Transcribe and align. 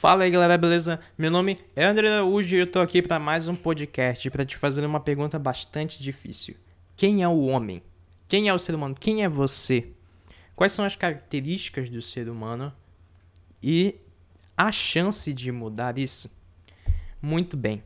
Fala 0.00 0.22
aí 0.22 0.30
galera, 0.30 0.56
beleza? 0.56 1.00
Meu 1.18 1.28
nome 1.28 1.58
é 1.74 1.84
André 1.84 2.08
Araújo 2.08 2.54
e 2.54 2.60
eu 2.60 2.70
tô 2.70 2.78
aqui 2.78 3.02
para 3.02 3.18
mais 3.18 3.48
um 3.48 3.54
podcast 3.56 4.30
para 4.30 4.46
te 4.46 4.56
fazer 4.56 4.86
uma 4.86 5.00
pergunta 5.00 5.40
bastante 5.40 6.00
difícil. 6.00 6.54
Quem 6.96 7.24
é 7.24 7.28
o 7.28 7.46
homem? 7.46 7.82
Quem 8.28 8.48
é 8.48 8.54
o 8.54 8.60
ser 8.60 8.76
humano? 8.76 8.94
Quem 8.94 9.24
é 9.24 9.28
você? 9.28 9.88
Quais 10.54 10.70
são 10.70 10.84
as 10.84 10.94
características 10.94 11.90
do 11.90 12.00
ser 12.00 12.28
humano 12.28 12.72
e 13.60 13.96
a 14.56 14.70
chance 14.70 15.34
de 15.34 15.50
mudar 15.50 15.98
isso? 15.98 16.30
Muito 17.20 17.56
bem. 17.56 17.82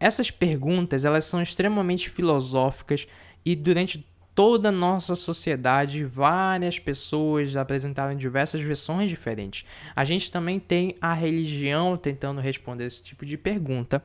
Essas 0.00 0.30
perguntas, 0.30 1.04
elas 1.04 1.26
são 1.26 1.42
extremamente 1.42 2.08
filosóficas 2.08 3.06
e 3.44 3.54
durante 3.54 4.06
toda 4.34 4.70
a 4.70 4.72
nossa 4.72 5.14
sociedade, 5.14 6.04
várias 6.04 6.78
pessoas 6.78 7.56
apresentaram 7.56 8.16
diversas 8.16 8.60
versões 8.60 9.08
diferentes. 9.10 9.66
A 9.94 10.04
gente 10.04 10.30
também 10.30 10.58
tem 10.58 10.96
a 11.00 11.12
religião 11.12 11.96
tentando 11.96 12.40
responder 12.40 12.86
esse 12.86 13.02
tipo 13.02 13.26
de 13.26 13.36
pergunta. 13.36 14.04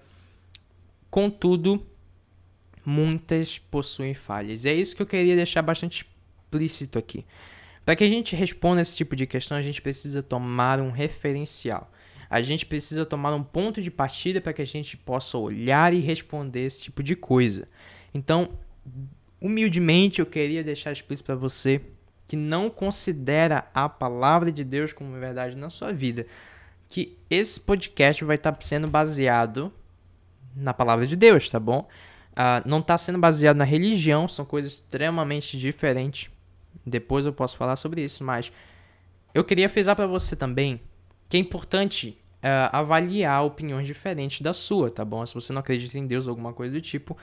Contudo, 1.10 1.86
muitas 2.86 3.58
possuem 3.58 4.14
falhas. 4.14 4.66
E 4.66 4.70
é 4.70 4.74
isso 4.74 4.96
que 4.96 5.02
eu 5.02 5.08
queria 5.08 5.36
deixar 5.36 5.62
bastante 5.62 6.06
explícito 6.44 7.00
aqui. 7.00 7.26
Para 7.86 7.96
que 7.96 8.04
a 8.04 8.10
gente 8.10 8.36
responda 8.36 8.82
esse 8.82 8.96
tipo 8.96 9.16
de 9.16 9.26
questão, 9.26 9.58
a 9.58 9.62
gente 9.62 9.82
precisa 9.82 10.22
tomar 10.22 10.82
um 10.82 10.92
referencial. 10.92 11.90
A 12.30 12.42
gente 12.42 12.66
precisa 12.66 13.06
tomar 13.06 13.34
um 13.34 13.44
ponto 13.44 13.82
de 13.82 13.90
partida 13.90 14.42
para 14.42 14.52
que 14.52 14.62
a 14.62 14.66
gente 14.66 14.98
possa 14.98 15.38
olhar 15.38 15.94
e 15.94 16.00
responder 16.00 16.66
esse 16.66 16.82
tipo 16.82 17.02
de 17.02 17.16
coisa. 17.16 17.66
Então, 18.14 18.50
humildemente 19.42 20.20
eu 20.20 20.26
queria 20.26 20.64
deixar 20.64 20.92
explícito 20.92 21.26
para 21.26 21.36
você 21.36 21.82
que 22.28 22.36
não 22.36 22.70
considera 22.70 23.68
a 23.74 23.88
palavra 23.88 24.52
de 24.52 24.64
Deus 24.64 24.92
como 24.92 25.18
verdade 25.18 25.56
na 25.56 25.70
sua 25.70 25.94
vida, 25.94 26.26
que 26.90 27.18
esse 27.30 27.60
podcast 27.60 28.24
vai 28.24 28.36
estar 28.36 28.52
tá 28.52 28.62
sendo 28.62 28.88
baseado 28.88 29.72
na 30.56 30.74
palavra 30.74 31.06
de 31.06 31.16
Deus, 31.16 31.50
tá 31.50 31.60
bom? 31.60 31.88
Uh, 32.34 32.68
não 32.68 32.80
está 32.80 32.98
sendo 32.98 33.18
baseado 33.18 33.58
na 33.58 33.64
religião, 33.64 34.28
são 34.28 34.46
coisas 34.46 34.74
extremamente 34.74 35.58
diferentes. 35.58 36.30
Depois 36.86 37.26
eu 37.26 37.34
posso 37.34 37.58
falar 37.58 37.76
sobre 37.76 38.04
isso, 38.04 38.24
mas 38.24 38.52
eu 39.34 39.44
queria 39.44 39.70
frisar 39.70 39.96
para 39.96 40.08
você 40.08 40.36
também 40.36 40.82
que 41.30 41.38
é 41.38 41.40
importante 41.40 42.18
uh, 42.38 42.70
avaliar 42.72 43.44
opiniões 43.44 43.86
diferentes 43.86 44.42
da 44.42 44.54
sua, 44.54 44.90
tá 44.90 45.04
bom? 45.04 45.26
Se 45.26 45.34
você 45.34 45.52
não 45.52 45.60
acredita 45.60 45.98
em 45.98 46.08
Deus 46.08 46.28
ou 46.28 46.32
alguma 46.32 46.54
coisa 46.54 46.74
do 46.74 46.82
tipo, 46.82 47.18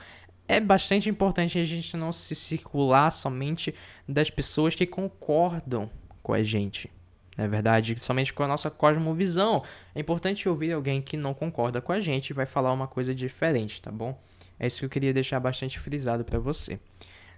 é 0.47 0.59
bastante 0.59 1.09
importante 1.09 1.57
a 1.57 1.63
gente 1.63 1.97
não 1.97 2.11
se 2.11 2.35
circular 2.35 3.09
somente 3.11 3.73
das 4.07 4.29
pessoas 4.29 4.75
que 4.75 4.85
concordam 4.85 5.89
com 6.21 6.33
a 6.33 6.43
gente. 6.43 6.89
Na 7.37 7.43
é 7.43 7.47
verdade, 7.47 7.99
somente 7.99 8.33
com 8.33 8.43
a 8.43 8.47
nossa 8.47 8.69
cosmovisão. 8.69 9.63
É 9.93 9.99
importante 9.99 10.47
ouvir 10.47 10.71
alguém 10.71 11.01
que 11.01 11.17
não 11.17 11.33
concorda 11.33 11.81
com 11.81 11.91
a 11.91 11.99
gente 11.99 12.29
e 12.29 12.33
vai 12.33 12.45
falar 12.45 12.71
uma 12.71 12.87
coisa 12.87 13.13
diferente, 13.13 13.81
tá 13.81 13.91
bom? 13.91 14.17
É 14.57 14.67
isso 14.67 14.79
que 14.79 14.85
eu 14.85 14.89
queria 14.89 15.13
deixar 15.13 15.39
bastante 15.39 15.79
frisado 15.79 16.23
para 16.23 16.39
você. 16.39 16.79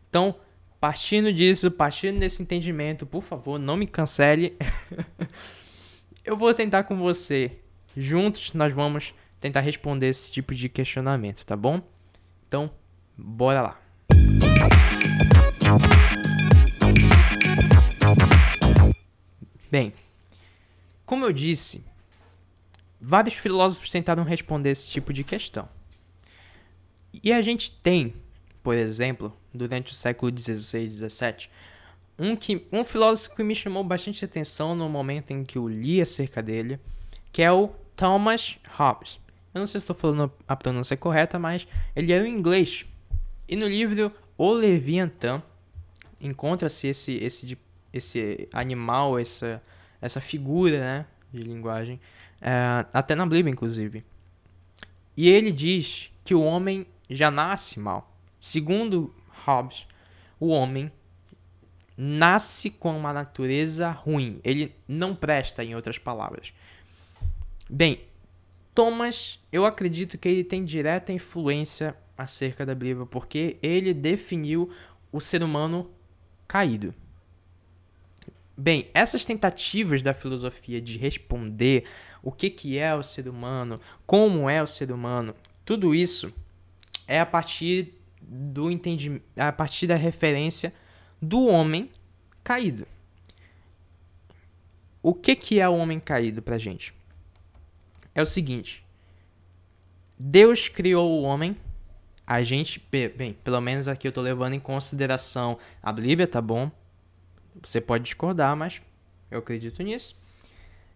Então, 0.08 0.36
partindo 0.80 1.34
disso, 1.34 1.72
partindo 1.72 2.20
desse 2.20 2.44
entendimento, 2.44 3.06
por 3.08 3.24
favor, 3.24 3.58
não 3.58 3.76
me 3.76 3.88
cancele. 3.88 4.56
eu 6.24 6.38
vou 6.38 6.54
tentar 6.54 6.84
com 6.84 6.96
você. 6.96 7.58
Juntos 7.96 8.54
nós 8.54 8.72
vamos 8.72 9.16
tentar 9.40 9.62
responder 9.62 10.10
esse 10.10 10.32
tipo 10.32 10.54
de 10.54 10.70
questionamento, 10.70 11.44
tá 11.44 11.56
bom? 11.56 11.82
Então, 12.48 12.72
Bora 13.18 13.62
lá. 13.62 13.82
Bem, 19.72 19.92
como 21.06 21.26
eu 21.26 21.34
disse, 21.34 21.84
vários 23.02 23.34
filósofos 23.34 23.90
tentaram 23.90 24.24
responder 24.24 24.70
esse 24.70 24.90
tipo 24.90 25.12
de 25.12 25.24
questão. 25.24 25.68
E 27.24 27.34
a 27.34 27.42
gente 27.42 27.72
tem, 27.72 28.14
por 28.62 28.76
exemplo, 28.76 29.36
durante 29.52 29.92
o 29.92 29.96
século 29.96 30.32
XVI 30.32 30.86
e 30.86 30.90
XVII, 30.90 31.50
um, 32.20 32.36
que, 32.36 32.66
um 32.72 32.84
filósofo 32.84 33.36
que 33.36 33.44
me 33.44 33.56
chamou 33.56 33.84
bastante 33.84 34.24
atenção 34.24 34.76
no 34.76 34.88
momento 34.88 35.32
em 35.32 35.44
que 35.44 35.58
eu 35.58 35.68
li 35.68 36.00
acerca 36.00 36.42
dele, 36.42 36.80
que 37.32 37.42
é 37.42 37.52
o 37.52 37.70
Thomas 37.96 38.60
Hobbes. 38.76 39.20
Eu 39.54 39.60
não 39.60 39.68
sei 39.68 39.82
se 39.82 39.86
estou 39.86 39.96
falando 39.96 40.32
a 40.48 40.56
pronúncia 40.56 40.96
correta, 40.96 41.40
mas 41.40 41.68
ele 41.96 42.14
é 42.14 42.22
um 42.22 42.26
inglês 42.26 42.86
e 43.48 43.56
no 43.56 43.68
livro 43.68 44.12
O 44.38 44.52
Leviatã 44.52 45.42
encontra-se 46.20 46.88
esse, 46.88 47.16
esse, 47.16 47.58
esse 47.94 48.50
animal, 48.52 49.18
essa, 49.18 49.62
essa 50.02 50.20
figura 50.20 50.80
né, 50.80 51.06
de 51.32 51.42
linguagem, 51.42 52.00
é, 52.42 52.86
até 52.94 53.16
na 53.16 53.26
Bíblia, 53.26 53.52
inclusive. 53.52 54.04
E 55.16 55.30
ele 55.30 55.52
diz 55.52 56.12
que 56.24 56.36
o 56.36 56.42
homem 56.42 56.86
já 57.10 57.32
nasce 57.32 57.80
mal. 57.80 58.14
Segundo 58.40 59.14
Hobbes, 59.46 59.88
o 60.40 60.50
homem 60.50 60.92
nasce 61.96 62.70
com 62.70 62.96
uma 62.96 63.12
natureza 63.12 63.90
ruim. 63.90 64.40
Ele 64.44 64.76
não 64.88 65.16
presta, 65.16 65.64
em 65.64 65.74
outras 65.74 65.98
palavras. 65.98 66.54
Bem, 67.68 68.02
Thomas, 68.76 69.40
eu 69.52 69.66
acredito 69.66 70.18
que 70.18 70.30
ele 70.30 70.44
tem 70.44 70.64
direta 70.64 71.12
influência 71.12 71.96
acerca 72.18 72.66
da 72.66 72.74
Bíblia, 72.74 73.06
porque 73.06 73.58
ele 73.62 73.94
definiu 73.94 74.72
o 75.12 75.22
ser 75.22 75.44
humano 75.44 75.90
caído. 76.48 76.94
Bem, 78.58 78.90
essas 78.94 79.24
tentativas 79.24 80.02
da 80.02 80.14
filosofia 80.14 80.82
de 80.82 80.98
responder 80.98 81.86
o 82.24 82.32
que, 82.32 82.50
que 82.50 82.78
é 82.78 82.94
o 82.96 83.04
ser 83.04 83.28
humano, 83.28 83.80
como 84.06 84.50
é 84.50 84.62
o 84.62 84.68
ser 84.68 84.92
humano, 84.92 85.36
tudo 85.64 85.94
isso 85.94 86.34
é 87.08 87.20
a 87.20 87.26
partir 87.26 87.94
do 88.22 88.72
entendimento, 88.72 89.24
a 89.38 89.52
partir 89.52 89.88
da 89.88 89.96
referência 89.96 90.74
do 91.22 91.48
homem 91.48 91.92
caído. 92.44 92.88
O 95.02 95.14
que, 95.14 95.36
que 95.36 95.60
é 95.60 95.70
o 95.70 95.76
homem 95.76 96.00
caído 96.00 96.42
pra 96.42 96.58
gente? 96.58 96.94
É 98.14 98.22
o 98.22 98.26
seguinte: 98.26 98.84
Deus 100.18 100.68
criou 100.68 101.22
o 101.22 101.24
homem 101.24 101.56
a 102.28 102.44
gente, 102.44 102.86
bem, 102.92 103.32
pelo 103.42 103.62
menos 103.62 103.88
aqui 103.88 104.06
eu 104.06 104.12
tô 104.12 104.20
levando 104.20 104.54
em 104.54 104.60
consideração 104.60 105.58
a 105.82 105.94
Bíblia, 105.94 106.28
tá 106.28 106.42
bom? 106.42 106.70
Você 107.64 107.80
pode 107.80 108.04
discordar, 108.04 108.54
mas 108.54 108.82
eu 109.32 109.40
acredito 109.40 109.82
nisso. 109.82 110.14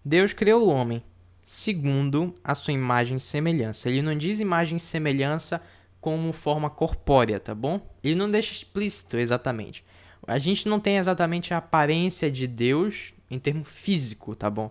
Deus 0.03 0.34
criou 0.34 0.68
o 0.68 0.70
homem 0.70 1.02
segundo 1.41 2.36
a 2.44 2.53
sua 2.53 2.74
imagem 2.74 3.16
e 3.16 3.22
semelhança. 3.22 3.88
Ele 3.88 4.02
não 4.02 4.16
diz 4.16 4.41
imagem 4.41 4.75
e 4.75 4.80
semelhança 4.80 5.62
como 6.02 6.34
forma 6.34 6.70
corpórea, 6.70 7.40
tá 7.40 7.56
bom? 7.56 7.80
Ele 8.03 8.16
não 8.16 8.30
deixa 8.30 8.52
explícito 8.52 9.16
exatamente. 9.16 9.86
A 10.28 10.38
gente 10.38 10.68
não 10.68 10.81
tem 10.81 10.97
exatamente 10.97 11.53
a 11.53 11.58
aparência 11.58 12.30
de 12.30 12.46
Deus 12.46 13.14
em 13.30 13.40
termo 13.40 13.64
físico, 13.64 14.36
tá 14.36 14.50
bom? 14.50 14.70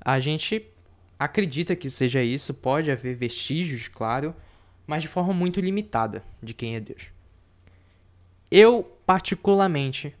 A 0.00 0.20
gente 0.20 0.70
acredita 1.18 1.74
que 1.74 1.90
seja 1.90 2.22
isso, 2.22 2.54
pode 2.54 2.92
haver 2.92 3.16
vestígios, 3.16 3.88
claro, 3.88 4.34
mas 4.86 5.02
de 5.02 5.08
forma 5.08 5.32
muito 5.32 5.60
limitada 5.60 6.22
de 6.42 6.54
quem 6.54 6.76
é 6.76 6.80
Deus. 6.80 7.06
Eu, 8.50 8.84
particularmente, 9.04 10.14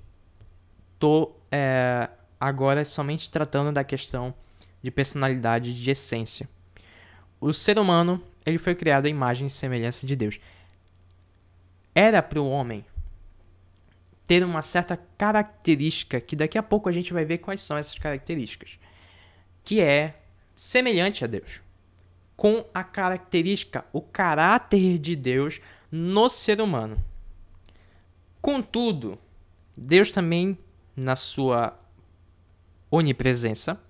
tô 0.98 1.32
é, 1.50 2.08
agora 2.40 2.84
somente 2.84 3.30
tratando 3.30 3.72
da 3.72 3.84
questão 3.84 4.34
de 4.82 4.90
personalidade 4.90 5.72
de 5.72 5.90
essência. 5.90 6.48
O 7.40 7.52
ser 7.52 7.78
humano 7.78 8.22
ele 8.44 8.58
foi 8.58 8.74
criado 8.74 9.06
à 9.06 9.08
imagem 9.08 9.46
e 9.46 9.50
semelhança 9.50 10.06
de 10.06 10.16
Deus. 10.16 10.40
Era 11.94 12.22
para 12.22 12.40
o 12.40 12.48
homem 12.48 12.84
ter 14.26 14.44
uma 14.44 14.62
certa 14.62 14.96
característica 15.16 16.20
que 16.20 16.34
daqui 16.34 16.58
a 16.58 16.62
pouco 16.62 16.88
a 16.88 16.92
gente 16.92 17.12
vai 17.12 17.24
ver 17.24 17.38
quais 17.38 17.62
são 17.62 17.76
essas 17.76 17.96
características, 17.96 18.78
que 19.64 19.80
é 19.80 20.16
semelhante 20.56 21.22
a 21.22 21.28
Deus 21.28 21.60
com 22.36 22.64
a 22.74 22.84
característica, 22.84 23.84
o 23.92 24.02
caráter 24.02 24.98
de 24.98 25.16
Deus 25.16 25.60
no 25.90 26.28
ser 26.28 26.60
humano. 26.60 27.02
Contudo, 28.42 29.18
Deus 29.76 30.10
também, 30.10 30.58
na 30.94 31.16
sua 31.16 31.78
onipresença, 32.90 33.80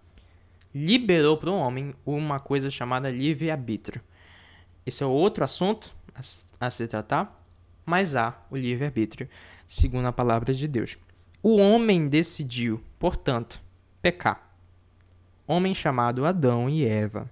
liberou 0.75 1.37
para 1.37 1.50
o 1.50 1.58
homem 1.58 1.94
uma 2.04 2.38
coisa 2.38 2.70
chamada 2.70 3.10
livre-arbítrio. 3.10 4.00
Esse 4.84 5.02
é 5.02 5.06
outro 5.06 5.44
assunto 5.44 5.94
a, 6.60 6.70
se 6.70 6.87
tratar, 6.87 7.44
mas 7.84 8.14
há 8.14 8.38
o 8.50 8.56
livre-arbítrio, 8.56 9.28
segundo 9.66 10.06
a 10.06 10.12
palavra 10.12 10.54
de 10.54 10.69
Deus. 10.69 10.96
O 11.43 11.56
homem 11.56 12.08
decidiu, 12.08 12.82
portanto, 12.98 13.60
pecar. 14.00 14.54
Homem 15.46 15.75
chamado 15.75 16.25
Adão 16.25 16.69
e 16.69 16.84
Eva 16.84 17.31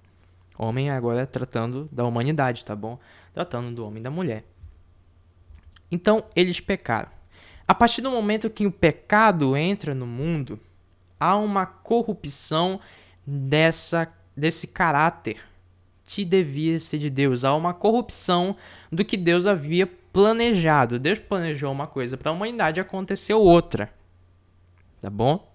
Homem 0.57 0.91
agora 0.91 1.27
tratando 1.27 1.89
da 1.91 2.05
humanidade, 2.05 2.65
tá 2.65 2.77
bom? 2.77 2.99
Tratando 3.33 3.75
do 3.75 3.87
homem 3.87 4.01
e 4.01 4.05
da 4.05 4.11
mulher. 4.11 4.45
Então, 5.91 6.25
eles 6.35 6.61
pecaram. 6.61 7.11
A 7.67 7.75
partir 7.75 8.03
do 8.03 8.11
momento 8.11 8.51
que 8.51 8.67
o 8.67 8.71
pecado 8.71 9.57
entra 9.57 9.95
no 9.95 10.07
mundo, 10.07 10.61
há 11.19 11.37
uma 11.37 11.67
corrupção 11.67 12.81
dessa 13.27 14.13
desse 14.37 14.69
caráter 14.69 15.41
que 16.05 16.25
devia 16.25 16.79
ser 16.79 16.99
de 16.99 17.09
Deus. 17.09 17.45
Há 17.45 17.55
uma 17.55 17.73
corrupção 17.73 18.57
do 18.91 19.05
que 19.05 19.17
Deus 19.17 19.47
havia 19.47 19.87
planejado. 19.87 20.99
Deus 20.99 21.19
planejou 21.19 21.73
uma 21.73 21.87
coisa 21.87 22.17
para 22.17 22.31
a 22.31 22.35
humanidade, 22.35 22.81
aconteceu 22.81 23.41
outra. 23.41 23.93
Tá 25.01 25.09
bom? 25.09 25.53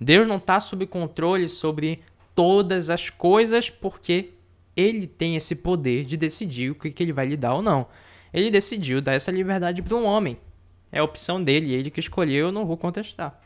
Deus 0.00 0.26
não 0.28 0.36
está 0.36 0.60
sob 0.60 0.86
controle 0.86 1.48
sobre 1.48 2.00
todas 2.34 2.88
as 2.88 3.10
coisas 3.10 3.68
porque 3.68 4.30
ele 4.78 5.08
tem 5.08 5.34
esse 5.34 5.56
poder 5.56 6.04
de 6.04 6.16
decidir 6.16 6.70
o 6.70 6.74
que, 6.76 6.92
que 6.92 7.02
ele 7.02 7.12
vai 7.12 7.26
lhe 7.26 7.36
dar 7.36 7.54
ou 7.54 7.60
não. 7.60 7.88
Ele 8.32 8.48
decidiu 8.48 9.00
dar 9.00 9.14
essa 9.14 9.32
liberdade 9.32 9.82
para 9.82 9.96
um 9.96 10.04
homem. 10.04 10.38
É 10.92 11.00
a 11.00 11.04
opção 11.04 11.42
dele, 11.42 11.74
ele 11.74 11.90
que 11.90 11.98
escolheu, 11.98 12.46
eu 12.46 12.52
não 12.52 12.64
vou 12.64 12.76
contestar. 12.76 13.42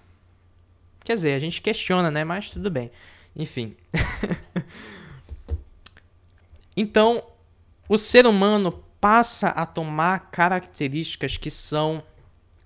Quer 1.03 1.15
dizer, 1.15 1.33
a 1.33 1.39
gente 1.39 1.63
questiona, 1.63 2.11
né? 2.11 2.23
Mas 2.23 2.51
tudo 2.51 2.71
bem. 2.71 2.91
Enfim. 3.35 3.75
então, 6.77 7.25
o 7.89 7.97
ser 7.97 8.27
humano 8.27 8.85
passa 9.01 9.49
a 9.49 9.65
tomar 9.65 10.31
características 10.31 11.39
que 11.39 11.51
são 11.51 12.03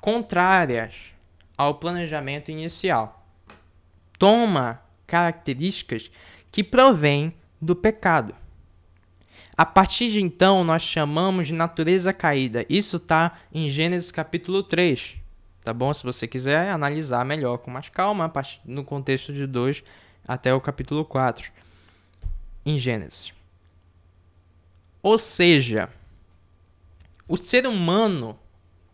contrárias 0.01 1.13
ao 1.57 1.77
planejamento 1.77 2.51
inicial. 2.51 3.25
Toma 4.19 4.83
características 5.07 6.11
que 6.51 6.65
provêm 6.65 7.33
do 7.63 7.77
pecado. 7.77 8.35
A 9.57 9.65
partir 9.65 10.11
de 10.11 10.21
então, 10.21 10.63
nós 10.63 10.83
chamamos 10.83 11.47
de 11.47 11.55
natureza 11.55 12.13
caída. 12.13 12.67
Isso 12.69 12.99
está 12.99 13.39
em 13.51 13.71
Gênesis 13.71 14.13
capítulo 14.13 14.63
3. 14.63 15.17
Tá 15.65 15.73
bom? 15.73 15.93
Se 15.95 16.05
você 16.05 16.27
quiser 16.27 16.69
analisar 16.69 17.25
melhor 17.25 17.59
com 17.59 17.71
mais 17.71 17.89
calma, 17.89 18.31
no 18.65 18.85
contexto 18.85 19.33
de 19.33 19.47
2 19.47 19.83
até 20.29 20.53
o 20.53 20.61
capítulo 20.61 21.05
4. 21.05 21.51
Em 22.67 22.79
Gênesis. 22.79 23.33
Ou 25.03 25.17
seja, 25.17 25.89
o 27.27 27.37
ser 27.37 27.67
humano, 27.67 28.39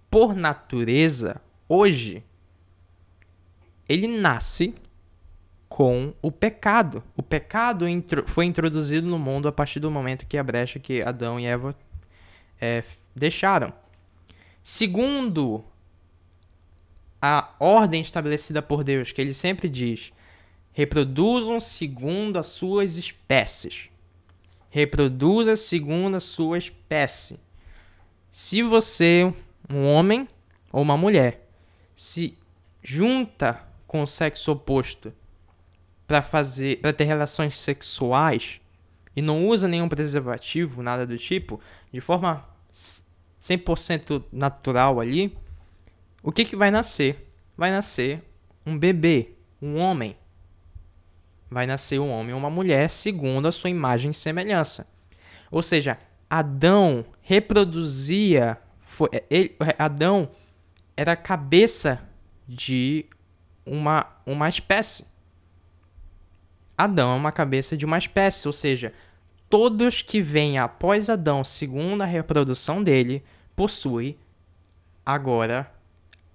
por 0.08 0.34
natureza, 0.34 1.40
hoje, 1.68 2.22
ele 3.88 4.06
nasce 4.06 4.74
com 5.72 6.12
o 6.20 6.30
pecado. 6.30 7.02
O 7.16 7.22
pecado 7.22 7.86
foi 8.26 8.44
introduzido 8.44 9.08
no 9.08 9.18
mundo 9.18 9.48
a 9.48 9.52
partir 9.52 9.80
do 9.80 9.90
momento 9.90 10.26
que 10.26 10.36
a 10.36 10.42
brecha 10.42 10.78
que 10.78 11.00
Adão 11.00 11.40
e 11.40 11.46
Eva 11.46 11.74
é, 12.60 12.84
deixaram. 13.16 13.72
Segundo 14.62 15.64
a 17.22 17.54
ordem 17.58 18.02
estabelecida 18.02 18.60
por 18.60 18.84
Deus, 18.84 19.12
que 19.12 19.20
ele 19.22 19.32
sempre 19.32 19.66
diz: 19.66 20.12
reproduzam 20.74 21.58
segundo 21.58 22.38
as 22.38 22.48
suas 22.48 22.98
espécies. 22.98 23.88
Reproduza 24.68 25.56
segundo 25.56 26.18
a 26.18 26.20
sua 26.20 26.58
espécie. 26.58 27.40
Se 28.30 28.62
você, 28.62 29.32
um 29.70 29.86
homem 29.86 30.28
ou 30.70 30.82
uma 30.82 30.98
mulher, 30.98 31.48
se 31.94 32.36
junta 32.82 33.66
com 33.86 34.02
o 34.02 34.06
sexo 34.06 34.52
oposto 34.52 35.14
para 36.06 36.22
fazer, 36.22 36.80
para 36.80 36.92
ter 36.92 37.04
relações 37.04 37.58
sexuais 37.58 38.60
e 39.14 39.22
não 39.22 39.46
usa 39.46 39.68
nenhum 39.68 39.88
preservativo, 39.88 40.82
nada 40.82 41.06
do 41.06 41.16
tipo, 41.18 41.60
de 41.92 42.00
forma 42.00 42.46
100% 43.40 44.24
natural 44.32 45.00
ali, 45.00 45.36
o 46.22 46.32
que 46.32 46.44
que 46.44 46.56
vai 46.56 46.70
nascer? 46.70 47.28
Vai 47.56 47.70
nascer 47.70 48.22
um 48.64 48.78
bebê, 48.78 49.32
um 49.60 49.78
homem. 49.78 50.16
Vai 51.50 51.66
nascer 51.66 51.98
um 51.98 52.10
homem 52.10 52.32
ou 52.32 52.38
uma 52.38 52.48
mulher 52.48 52.88
segundo 52.88 53.46
a 53.46 53.52
sua 53.52 53.68
imagem 53.68 54.10
e 54.10 54.14
semelhança. 54.14 54.86
Ou 55.50 55.62
seja, 55.62 55.98
Adão 56.30 57.04
reproduzia, 57.20 58.56
foi, 58.80 59.10
ele, 59.28 59.54
Adão 59.78 60.30
era 60.96 61.12
a 61.12 61.16
cabeça 61.16 62.00
de 62.48 63.04
uma, 63.66 64.06
uma 64.24 64.48
espécie. 64.48 65.11
Adão 66.84 67.12
é 67.12 67.16
uma 67.16 67.32
cabeça 67.32 67.76
de 67.76 67.84
uma 67.84 67.98
espécie, 67.98 68.46
ou 68.48 68.52
seja, 68.52 68.92
todos 69.48 70.02
que 70.02 70.20
vêm 70.20 70.58
após 70.58 71.08
Adão, 71.08 71.44
segundo 71.44 72.02
a 72.02 72.06
reprodução 72.06 72.82
dele, 72.82 73.22
possuem 73.54 74.16
agora 75.04 75.70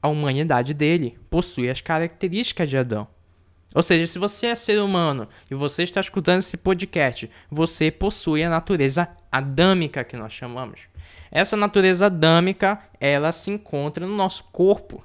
a 0.01 0.07
humanidade 0.07 0.73
dele, 0.73 1.17
possui 1.29 1.69
as 1.69 1.81
características 1.81 2.69
de 2.69 2.77
Adão. 2.77 3.07
Ou 3.75 3.83
seja, 3.83 4.07
se 4.07 4.17
você 4.17 4.47
é 4.47 4.55
ser 4.55 4.79
humano 4.81 5.27
e 5.51 5.55
você 5.55 5.83
está 5.83 5.99
escutando 5.99 6.39
esse 6.39 6.55
podcast, 6.55 7.29
você 7.51 7.91
possui 7.91 8.43
a 8.43 8.49
natureza 8.49 9.09
adâmica 9.31 10.03
que 10.03 10.15
nós 10.15 10.31
chamamos. 10.31 10.81
Essa 11.29 11.57
natureza 11.57 12.05
adâmica, 12.05 12.79
ela 12.99 13.33
se 13.33 13.51
encontra 13.51 14.07
no 14.07 14.15
nosso 14.15 14.45
corpo 14.45 15.03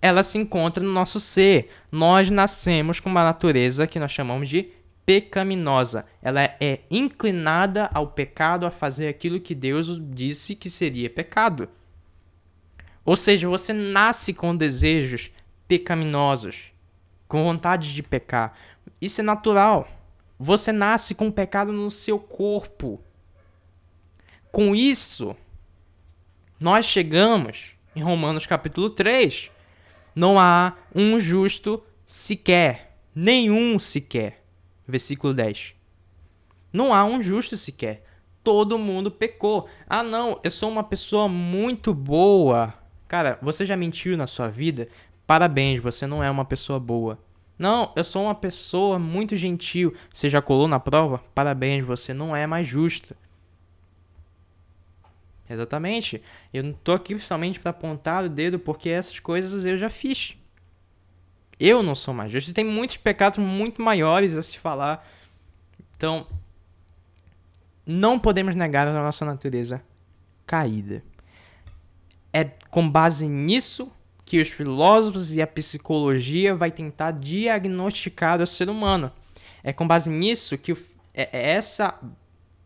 ela 0.00 0.22
se 0.22 0.38
encontra 0.38 0.82
no 0.82 0.92
nosso 0.92 1.18
ser. 1.18 1.70
Nós 1.90 2.30
nascemos 2.30 3.00
com 3.00 3.08
uma 3.08 3.24
natureza 3.24 3.86
que 3.86 3.98
nós 3.98 4.12
chamamos 4.12 4.48
de 4.48 4.70
pecaminosa. 5.04 6.04
Ela 6.20 6.42
é 6.60 6.80
inclinada 6.90 7.88
ao 7.94 8.08
pecado, 8.08 8.66
a 8.66 8.70
fazer 8.70 9.08
aquilo 9.08 9.40
que 9.40 9.54
Deus 9.54 10.00
disse 10.10 10.56
que 10.56 10.68
seria 10.68 11.08
pecado. 11.08 11.68
Ou 13.04 13.16
seja, 13.16 13.48
você 13.48 13.72
nasce 13.72 14.34
com 14.34 14.54
desejos 14.54 15.30
pecaminosos, 15.68 16.72
com 17.28 17.44
vontade 17.44 17.94
de 17.94 18.02
pecar. 18.02 18.54
Isso 19.00 19.20
é 19.20 19.24
natural. 19.24 19.88
Você 20.38 20.72
nasce 20.72 21.14
com 21.14 21.30
pecado 21.30 21.72
no 21.72 21.90
seu 21.90 22.18
corpo. 22.18 23.00
Com 24.50 24.74
isso, 24.74 25.36
nós 26.58 26.84
chegamos 26.86 27.72
em 27.94 28.02
Romanos 28.02 28.46
capítulo 28.46 28.90
3, 28.90 29.50
não 30.16 30.40
há 30.40 30.72
um 30.94 31.20
justo 31.20 31.82
sequer, 32.06 32.96
nenhum 33.14 33.78
sequer. 33.78 34.42
Versículo 34.88 35.34
10. 35.34 35.74
Não 36.72 36.94
há 36.94 37.04
um 37.04 37.22
justo 37.22 37.54
sequer. 37.54 38.02
Todo 38.42 38.78
mundo 38.78 39.10
pecou. 39.10 39.68
Ah, 39.86 40.02
não, 40.02 40.40
eu 40.42 40.50
sou 40.50 40.70
uma 40.70 40.82
pessoa 40.82 41.28
muito 41.28 41.92
boa. 41.92 42.72
Cara, 43.06 43.38
você 43.42 43.66
já 43.66 43.76
mentiu 43.76 44.16
na 44.16 44.26
sua 44.26 44.48
vida? 44.48 44.88
Parabéns, 45.26 45.80
você 45.80 46.06
não 46.06 46.24
é 46.24 46.30
uma 46.30 46.46
pessoa 46.46 46.80
boa. 46.80 47.18
Não, 47.58 47.92
eu 47.94 48.04
sou 48.04 48.22
uma 48.22 48.34
pessoa 48.34 48.98
muito 48.98 49.36
gentil. 49.36 49.94
Você 50.10 50.30
já 50.30 50.40
colou 50.40 50.66
na 50.66 50.80
prova? 50.80 51.22
Parabéns, 51.34 51.84
você 51.84 52.14
não 52.14 52.34
é 52.34 52.46
mais 52.46 52.66
justo. 52.66 53.14
Exatamente. 55.48 56.22
Eu 56.52 56.64
não 56.64 56.72
tô 56.72 56.92
aqui 56.92 57.18
somente 57.20 57.60
para 57.60 57.70
apontar 57.70 58.24
o 58.24 58.28
dedo 58.28 58.58
porque 58.58 58.88
essas 58.88 59.18
coisas 59.20 59.64
eu 59.64 59.76
já 59.76 59.88
fiz. 59.88 60.36
Eu 61.58 61.82
não 61.82 61.94
sou 61.94 62.12
mais 62.12 62.30
justo. 62.30 62.52
Tem 62.52 62.64
muitos 62.64 62.96
pecados 62.96 63.38
muito 63.38 63.80
maiores 63.80 64.36
a 64.36 64.42
se 64.42 64.58
falar. 64.58 65.06
Então, 65.96 66.26
não 67.86 68.18
podemos 68.18 68.54
negar 68.54 68.86
a 68.88 68.92
nossa 68.92 69.24
natureza 69.24 69.82
caída. 70.46 71.02
É 72.32 72.44
com 72.70 72.88
base 72.88 73.26
nisso 73.26 73.90
que 74.24 74.40
os 74.40 74.48
filósofos 74.48 75.34
e 75.34 75.40
a 75.40 75.46
psicologia 75.46 76.54
vai 76.54 76.70
tentar 76.70 77.12
diagnosticar 77.12 78.42
o 78.42 78.46
ser 78.46 78.68
humano. 78.68 79.10
É 79.62 79.72
com 79.72 79.86
base 79.86 80.10
nisso 80.10 80.58
que 80.58 80.72
é, 81.14 81.28
é 81.32 81.52
essa 81.52 81.98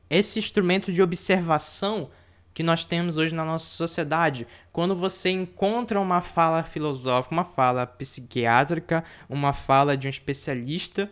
esse 0.08 0.40
instrumento 0.40 0.92
de 0.92 1.00
observação 1.00 2.10
que 2.52 2.62
nós 2.62 2.84
temos 2.84 3.16
hoje 3.16 3.34
na 3.34 3.44
nossa 3.44 3.66
sociedade. 3.66 4.46
Quando 4.72 4.94
você 4.94 5.30
encontra 5.30 6.00
uma 6.00 6.20
fala 6.20 6.62
filosófica, 6.62 7.34
uma 7.34 7.44
fala 7.44 7.86
psiquiátrica, 7.86 9.04
uma 9.28 9.52
fala 9.52 9.96
de 9.96 10.06
um 10.06 10.10
especialista, 10.10 11.10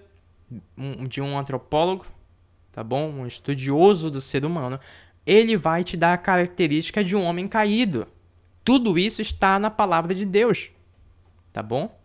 de 1.09 1.21
um 1.21 1.39
antropólogo, 1.39 2.07
tá 2.73 2.83
bom? 2.83 3.09
Um 3.09 3.27
estudioso 3.27 4.11
do 4.11 4.21
ser 4.21 4.45
humano, 4.45 4.81
ele 5.27 5.57
vai 5.57 5.85
te 5.85 5.97
dar 5.97 6.15
a 6.15 6.19
característica 6.19 7.05
de 7.05 7.15
um 7.15 7.25
homem 7.25 7.47
caído. 7.47 8.07
Tudo 8.65 8.99
isso 8.99 9.23
está 9.23 9.59
na 9.59 9.71
palavra 9.71 10.15
de 10.15 10.25
Deus, 10.25 10.71
tá 11.53 11.63
bom? 11.63 11.97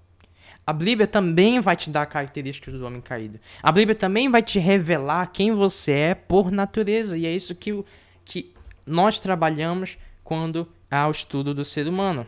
A 0.66 0.72
Bíblia 0.72 1.08
também 1.08 1.60
vai 1.60 1.76
te 1.76 1.90
dar 1.90 2.06
características 2.06 2.74
do 2.76 2.86
homem 2.86 3.02
caído. 3.02 3.40
A 3.62 3.72
Bíblia 3.72 3.96
também 3.96 4.30
vai 4.30 4.42
te 4.42 4.60
revelar 4.60 5.28
quem 5.28 5.54
você 5.54 5.92
é 5.92 6.16
por 6.16 6.52
natureza. 6.52 7.18
E 7.18 7.26
é 7.26 7.36
isso 7.36 7.54
que, 7.54 7.84
que 8.24 8.53
nós 8.86 9.20
trabalhamos 9.20 9.98
quando 10.24 10.68
há 10.90 11.08
o 11.08 11.12
estudo 11.12 11.54
do 11.54 11.66
ser 11.66 11.88
humano, 11.88 12.26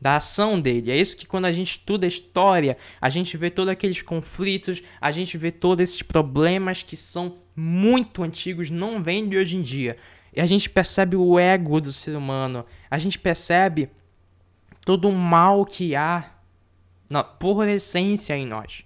da 0.00 0.16
ação 0.16 0.60
dele. 0.60 0.90
É 0.90 0.96
isso 0.96 1.16
que 1.16 1.26
quando 1.26 1.44
a 1.44 1.52
gente 1.52 1.72
estuda 1.72 2.06
a 2.06 2.08
história, 2.08 2.76
a 3.00 3.10
gente 3.10 3.36
vê 3.36 3.50
todos 3.50 3.70
aqueles 3.70 4.00
conflitos, 4.02 4.82
a 5.00 5.10
gente 5.10 5.36
vê 5.36 5.50
todos 5.50 5.82
esses 5.82 6.02
problemas 6.02 6.82
que 6.82 6.96
são 6.96 7.36
muito 7.54 8.22
antigos, 8.22 8.70
não 8.70 9.02
vêm 9.02 9.28
de 9.28 9.36
hoje 9.36 9.56
em 9.56 9.62
dia. 9.62 9.96
E 10.34 10.40
a 10.40 10.46
gente 10.46 10.70
percebe 10.70 11.16
o 11.16 11.38
ego 11.38 11.80
do 11.80 11.92
ser 11.92 12.16
humano, 12.16 12.64
a 12.90 12.98
gente 12.98 13.18
percebe 13.18 13.90
todo 14.84 15.08
o 15.08 15.12
mal 15.12 15.66
que 15.66 15.94
há 15.94 16.30
na, 17.08 17.22
por 17.22 17.68
essência 17.68 18.36
em 18.36 18.46
nós. 18.46 18.84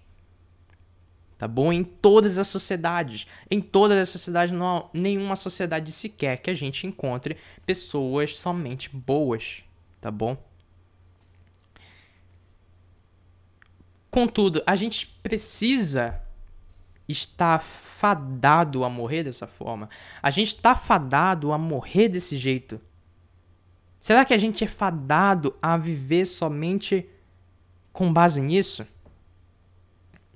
Tá 1.38 1.48
bom? 1.48 1.72
Em 1.72 1.82
todas 1.82 2.38
as 2.38 2.48
sociedades. 2.48 3.26
Em 3.50 3.60
todas 3.60 3.98
as 3.98 4.08
sociedades, 4.08 4.54
não 4.54 4.76
há 4.76 4.90
nenhuma 4.92 5.36
sociedade 5.36 5.90
sequer 5.92 6.38
que 6.38 6.50
a 6.50 6.54
gente 6.54 6.86
encontre 6.86 7.36
pessoas 7.66 8.36
somente 8.36 8.88
boas, 8.94 9.62
tá 10.00 10.10
bom? 10.10 10.36
Contudo, 14.10 14.62
a 14.64 14.76
gente 14.76 15.08
precisa 15.22 16.20
estar 17.08 17.60
fadado 17.60 18.84
a 18.84 18.88
morrer 18.88 19.24
dessa 19.24 19.46
forma. 19.46 19.88
A 20.22 20.30
gente 20.30 20.54
está 20.54 20.74
fadado 20.74 21.52
a 21.52 21.58
morrer 21.58 22.08
desse 22.08 22.38
jeito. 22.38 22.80
Será 24.00 24.24
que 24.24 24.34
a 24.34 24.38
gente 24.38 24.62
é 24.62 24.66
fadado 24.66 25.56
a 25.60 25.76
viver 25.76 26.26
somente 26.26 27.08
com 27.92 28.12
base 28.12 28.40
nisso? 28.40 28.86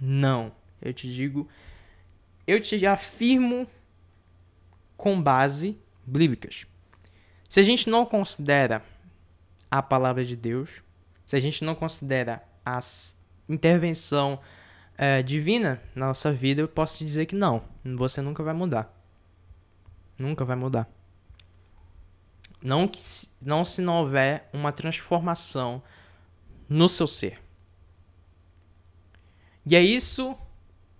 Não. 0.00 0.57
Eu 0.80 0.92
te 0.92 1.12
digo, 1.12 1.48
eu 2.46 2.60
te 2.60 2.84
afirmo 2.86 3.68
com 4.96 5.20
base 5.20 5.78
bíblicas. 6.06 6.66
Se 7.48 7.60
a 7.60 7.62
gente 7.62 7.88
não 7.88 8.04
considera 8.04 8.84
a 9.70 9.82
palavra 9.82 10.24
de 10.24 10.36
Deus, 10.36 10.82
se 11.24 11.36
a 11.36 11.40
gente 11.40 11.64
não 11.64 11.74
considera 11.74 12.42
as 12.64 13.16
intervenção 13.48 14.40
é, 14.96 15.22
divina 15.22 15.80
na 15.94 16.08
nossa 16.08 16.32
vida, 16.32 16.60
eu 16.60 16.68
posso 16.68 16.98
te 16.98 17.04
dizer 17.04 17.26
que 17.26 17.34
não, 17.34 17.64
você 17.96 18.20
nunca 18.20 18.42
vai 18.42 18.52
mudar. 18.52 18.94
Nunca 20.18 20.44
vai 20.44 20.56
mudar. 20.56 20.88
Não, 22.60 22.88
que, 22.88 22.98
não 23.40 23.64
se 23.64 23.80
não 23.80 24.00
houver 24.00 24.48
uma 24.52 24.72
transformação 24.72 25.82
no 26.68 26.88
seu 26.88 27.06
ser. 27.06 27.40
E 29.64 29.76
é 29.76 29.80
isso. 29.80 30.36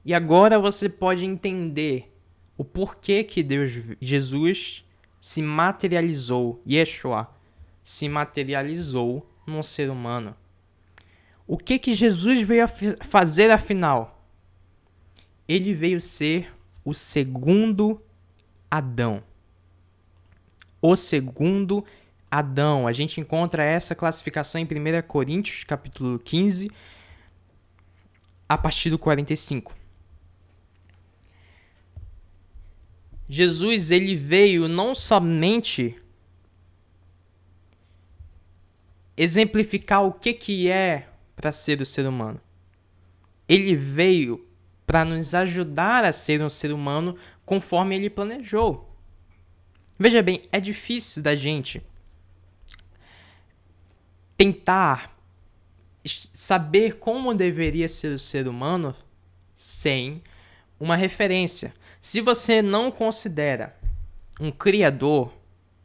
E 0.04 0.14
agora 0.14 0.58
você 0.58 0.88
pode 0.88 1.24
entender 1.24 2.12
o 2.56 2.64
porquê 2.64 3.22
que 3.22 3.42
Deus, 3.42 3.72
Jesus, 4.00 4.84
se 5.20 5.42
materializou, 5.42 6.62
Yeshua, 6.68 7.28
se 7.82 8.08
materializou 8.08 9.28
num 9.46 9.62
ser 9.62 9.90
humano. 9.90 10.34
O 11.46 11.56
que 11.56 11.78
que 11.78 11.94
Jesus 11.94 12.42
veio 12.42 12.66
fazer 13.00 13.50
afinal? 13.50 14.22
Ele 15.46 15.72
veio 15.72 16.00
ser 16.00 16.52
o 16.84 16.92
segundo 16.92 18.02
Adão. 18.70 19.22
O 20.82 20.94
segundo 20.94 21.84
Adão. 22.30 22.86
A 22.86 22.92
gente 22.92 23.20
encontra 23.20 23.62
essa 23.62 23.94
classificação 23.94 24.60
em 24.60 24.64
1 24.64 25.02
Coríntios, 25.06 25.64
capítulo 25.64 26.18
15, 26.18 26.70
a 28.48 28.58
partir 28.58 28.90
do 28.90 28.98
45. 28.98 29.77
Jesus 33.28 33.90
ele 33.90 34.16
veio 34.16 34.66
não 34.66 34.94
somente 34.94 36.00
exemplificar 39.16 40.04
o 40.04 40.12
que, 40.12 40.32
que 40.32 40.70
é 40.70 41.08
para 41.36 41.52
ser 41.52 41.80
o 41.80 41.86
ser 41.86 42.06
humano. 42.06 42.40
Ele 43.48 43.74
veio 43.74 44.46
para 44.86 45.04
nos 45.04 45.34
ajudar 45.34 46.04
a 46.04 46.12
ser 46.12 46.40
um 46.40 46.48
ser 46.48 46.72
humano 46.72 47.16
conforme 47.44 47.96
ele 47.96 48.08
planejou. 48.08 48.88
Veja 49.98 50.22
bem, 50.22 50.42
é 50.52 50.60
difícil 50.60 51.22
da 51.22 51.34
gente 51.34 51.82
tentar 54.36 55.18
saber 56.32 56.94
como 56.94 57.34
deveria 57.34 57.88
ser 57.88 58.12
o 58.12 58.18
ser 58.18 58.46
humano 58.46 58.94
sem 59.54 60.22
uma 60.78 60.94
referência. 60.94 61.74
Se 62.00 62.20
você 62.20 62.62
não 62.62 62.90
considera 62.90 63.76
um 64.40 64.50
criador, 64.50 65.32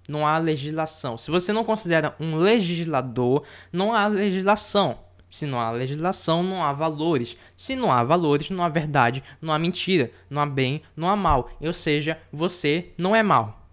não 0.07 0.27
há 0.27 0.37
legislação. 0.37 1.17
Se 1.17 1.31
você 1.31 1.53
não 1.53 1.63
considera 1.63 2.15
um 2.19 2.35
legislador, 2.35 3.43
não 3.71 3.93
há 3.93 4.07
legislação. 4.07 4.99
Se 5.29 5.47
não 5.47 5.59
há 5.59 5.71
legislação, 5.71 6.43
não 6.43 6.63
há 6.63 6.71
valores. 6.71 7.35
Se 7.57 7.75
não 7.75 7.91
há 7.91 8.03
valores, 8.03 8.51
não 8.51 8.63
há 8.63 8.69
verdade, 8.69 9.23
não 9.41 9.51
há 9.51 9.57
mentira, 9.57 10.11
não 10.29 10.41
há 10.41 10.45
bem, 10.45 10.83
não 10.95 11.09
há 11.09 11.15
mal. 11.15 11.49
Ou 11.59 11.73
seja, 11.73 12.19
você 12.31 12.91
não 12.97 13.15
é 13.15 13.23
mal. 13.23 13.67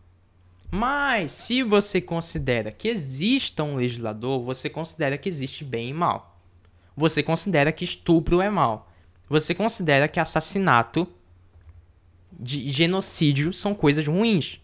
Mas 0.71 1.33
se 1.33 1.63
você 1.63 2.01
considera 2.01 2.71
que 2.71 2.89
exista 2.89 3.65
um 3.65 3.77
legislador, 3.77 4.43
você 4.43 4.71
considera 4.71 5.19
que 5.19 5.29
existe 5.29 5.65
bem 5.65 5.91
e 5.91 5.93
mal. 5.93 6.39
Você 6.97 7.23
considera 7.23 7.73
que 7.73 7.85
estupro 7.85 8.41
é 8.41 8.49
mal. 8.49 8.89
Você 9.29 9.55
considera 9.55 10.09
que 10.09 10.21
assassinato, 10.21 11.07
de 12.39 12.71
genocídio 12.71 13.53
são 13.53 13.75
coisas 13.75 14.07
ruins. 14.07 14.61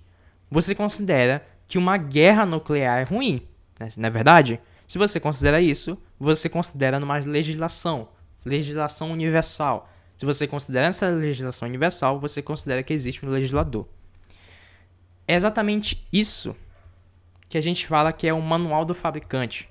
Você 0.50 0.74
considera 0.74 1.46
que 1.66 1.78
uma 1.78 1.96
guerra 1.96 2.46
nuclear 2.46 3.00
é 3.00 3.02
ruim, 3.02 3.42
né? 3.78 3.88
não 3.96 4.06
é 4.06 4.10
verdade? 4.10 4.60
Se 4.86 4.98
você 4.98 5.18
considera 5.18 5.60
isso, 5.60 5.98
você 6.18 6.48
considera 6.48 7.00
numa 7.00 7.18
legislação, 7.18 8.08
legislação 8.44 9.10
universal. 9.10 9.90
Se 10.16 10.24
você 10.24 10.46
considera 10.46 10.86
essa 10.86 11.08
legislação 11.08 11.68
universal, 11.68 12.20
você 12.20 12.40
considera 12.40 12.82
que 12.82 12.92
existe 12.92 13.26
um 13.26 13.30
legislador. 13.30 13.86
É 15.26 15.34
exatamente 15.34 16.06
isso 16.12 16.56
que 17.48 17.58
a 17.58 17.60
gente 17.60 17.86
fala 17.86 18.12
que 18.12 18.26
é 18.26 18.32
o 18.32 18.40
manual 18.40 18.84
do 18.84 18.94
fabricante. 18.94 19.68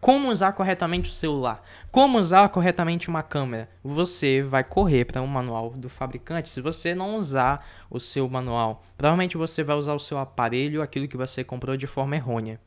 Como 0.00 0.30
usar 0.30 0.52
corretamente 0.54 1.10
o 1.10 1.12
celular? 1.12 1.62
Como 1.90 2.18
usar 2.18 2.48
corretamente 2.48 3.10
uma 3.10 3.22
câmera? 3.22 3.68
Você 3.84 4.42
vai 4.42 4.64
correr 4.64 5.04
para 5.04 5.20
um 5.20 5.26
manual 5.26 5.70
do 5.70 5.90
fabricante. 5.90 6.48
Se 6.48 6.62
você 6.62 6.94
não 6.94 7.16
usar 7.16 7.66
o 7.90 8.00
seu 8.00 8.26
manual, 8.26 8.82
provavelmente 8.96 9.36
você 9.36 9.62
vai 9.62 9.76
usar 9.76 9.92
o 9.92 9.98
seu 9.98 10.18
aparelho, 10.18 10.80
aquilo 10.80 11.06
que 11.06 11.18
você 11.18 11.44
comprou 11.44 11.76
de 11.76 11.86
forma 11.86 12.16
errônea. 12.16 12.58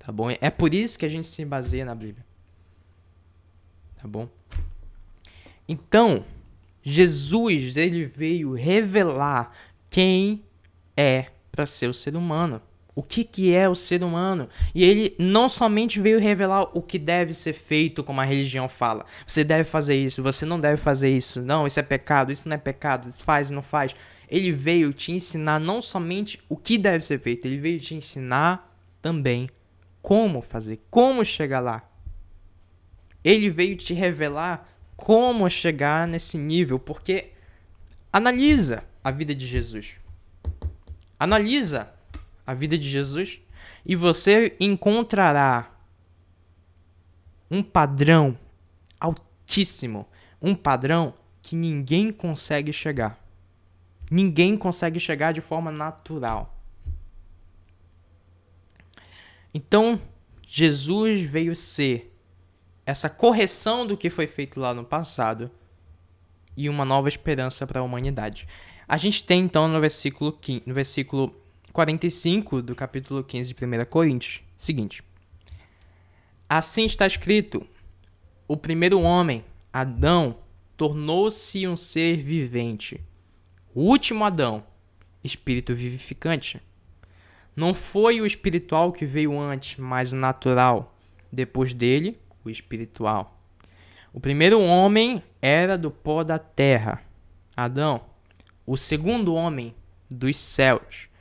Tá 0.00 0.10
bom? 0.10 0.28
É 0.40 0.50
por 0.50 0.74
isso 0.74 0.98
que 0.98 1.06
a 1.06 1.08
gente 1.08 1.26
se 1.28 1.44
baseia 1.44 1.84
na 1.84 1.94
Bíblia. 1.94 2.26
Tá 3.96 4.08
bom? 4.08 4.28
Então, 5.68 6.24
Jesus, 6.82 7.76
ele 7.76 8.04
veio 8.04 8.54
revelar 8.54 9.52
quem 9.88 10.44
é 10.96 11.26
para 11.50 11.64
ser 11.64 11.88
o 11.88 11.94
ser 11.94 12.16
humano. 12.16 12.60
O 12.96 13.02
que, 13.02 13.24
que 13.24 13.54
é 13.54 13.68
o 13.68 13.74
ser 13.74 14.02
humano? 14.02 14.48
E 14.74 14.82
ele 14.82 15.14
não 15.18 15.50
somente 15.50 16.00
veio 16.00 16.18
revelar 16.18 16.70
o 16.72 16.80
que 16.80 16.98
deve 16.98 17.34
ser 17.34 17.52
feito, 17.52 18.02
como 18.02 18.22
a 18.22 18.24
religião 18.24 18.70
fala. 18.70 19.04
Você 19.26 19.44
deve 19.44 19.64
fazer 19.64 19.96
isso, 19.96 20.22
você 20.22 20.46
não 20.46 20.58
deve 20.58 20.78
fazer 20.78 21.10
isso. 21.10 21.42
Não, 21.42 21.66
isso 21.66 21.78
é 21.78 21.82
pecado, 21.82 22.32
isso 22.32 22.48
não 22.48 22.54
é 22.54 22.58
pecado, 22.58 23.12
faz, 23.18 23.50
não 23.50 23.60
faz. 23.60 23.94
Ele 24.30 24.50
veio 24.50 24.94
te 24.94 25.12
ensinar 25.12 25.60
não 25.60 25.82
somente 25.82 26.40
o 26.48 26.56
que 26.56 26.78
deve 26.78 27.04
ser 27.04 27.20
feito, 27.20 27.44
ele 27.44 27.58
veio 27.58 27.78
te 27.78 27.94
ensinar 27.94 28.74
também 29.02 29.50
como 30.00 30.40
fazer, 30.40 30.80
como 30.90 31.22
chegar 31.22 31.60
lá. 31.60 31.86
Ele 33.22 33.50
veio 33.50 33.76
te 33.76 33.92
revelar 33.92 34.72
como 34.96 35.50
chegar 35.50 36.08
nesse 36.08 36.38
nível, 36.38 36.78
porque 36.78 37.32
analisa 38.10 38.84
a 39.04 39.10
vida 39.10 39.34
de 39.34 39.46
Jesus. 39.46 39.96
Analisa 41.18 41.94
a 42.46 42.54
vida 42.54 42.78
de 42.78 42.88
Jesus 42.88 43.40
e 43.84 43.96
você 43.96 44.56
encontrará 44.60 45.70
um 47.50 47.62
padrão 47.62 48.38
altíssimo, 48.98 50.06
um 50.40 50.54
padrão 50.54 51.14
que 51.42 51.54
ninguém 51.54 52.12
consegue 52.12 52.72
chegar. 52.72 53.24
Ninguém 54.10 54.56
consegue 54.56 55.00
chegar 55.00 55.32
de 55.32 55.40
forma 55.40 55.70
natural. 55.70 56.56
Então, 59.52 60.00
Jesus 60.46 61.22
veio 61.22 61.56
ser 61.56 62.12
essa 62.84 63.08
correção 63.08 63.86
do 63.86 63.96
que 63.96 64.10
foi 64.10 64.26
feito 64.26 64.60
lá 64.60 64.74
no 64.74 64.84
passado 64.84 65.50
e 66.56 66.68
uma 66.68 66.84
nova 66.84 67.08
esperança 67.08 67.66
para 67.66 67.80
a 67.80 67.82
humanidade. 67.82 68.46
A 68.88 68.96
gente 68.96 69.24
tem 69.24 69.42
então 69.42 69.66
no 69.66 69.80
versículo 69.80 70.32
15, 70.32 70.62
no 70.66 70.74
versículo 70.74 71.34
45 71.76 72.62
do 72.62 72.74
capítulo 72.74 73.22
15 73.22 73.52
de 73.52 73.64
1 73.66 73.84
Coríntios, 73.84 74.40
seguinte: 74.56 75.02
Assim 76.48 76.86
está 76.86 77.06
escrito: 77.06 77.66
O 78.48 78.56
primeiro 78.56 78.98
homem, 79.02 79.44
Adão, 79.70 80.38
tornou-se 80.74 81.68
um 81.68 81.76
ser 81.76 82.22
vivente. 82.22 82.98
O 83.74 83.82
último 83.82 84.24
Adão, 84.24 84.64
espírito 85.22 85.74
vivificante. 85.74 86.62
Não 87.54 87.74
foi 87.74 88.22
o 88.22 88.26
espiritual 88.26 88.90
que 88.90 89.04
veio 89.04 89.38
antes, 89.38 89.78
mas 89.78 90.14
o 90.14 90.16
natural. 90.16 90.96
Depois 91.30 91.74
dele, 91.74 92.18
o 92.42 92.48
espiritual. 92.48 93.38
O 94.14 94.20
primeiro 94.20 94.62
homem 94.62 95.22
era 95.42 95.76
do 95.76 95.90
pó 95.90 96.24
da 96.24 96.38
terra, 96.38 97.02
Adão. 97.54 98.00
O 98.64 98.78
segundo 98.78 99.34
homem, 99.34 99.74
dos 100.08 100.38
céus. 100.38 101.14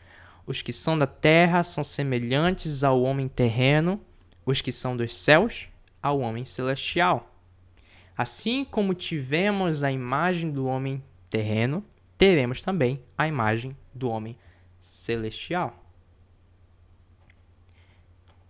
Os 0.45 0.61
que 0.61 0.71
são 0.71 0.97
da 0.97 1.07
terra 1.07 1.63
são 1.63 1.83
semelhantes 1.83 2.83
ao 2.83 3.01
homem 3.01 3.27
terreno, 3.27 3.99
os 4.45 4.61
que 4.61 4.71
são 4.71 4.95
dos 4.95 5.15
céus, 5.15 5.67
ao 6.01 6.19
homem 6.19 6.45
celestial. 6.45 7.31
Assim 8.15 8.63
como 8.63 8.93
tivemos 8.93 9.83
a 9.83 9.91
imagem 9.91 10.51
do 10.51 10.67
homem 10.67 11.03
terreno, 11.29 11.83
teremos 12.17 12.61
também 12.61 13.01
a 13.17 13.27
imagem 13.27 13.75
do 13.93 14.09
homem 14.09 14.37
celestial. 14.79 15.83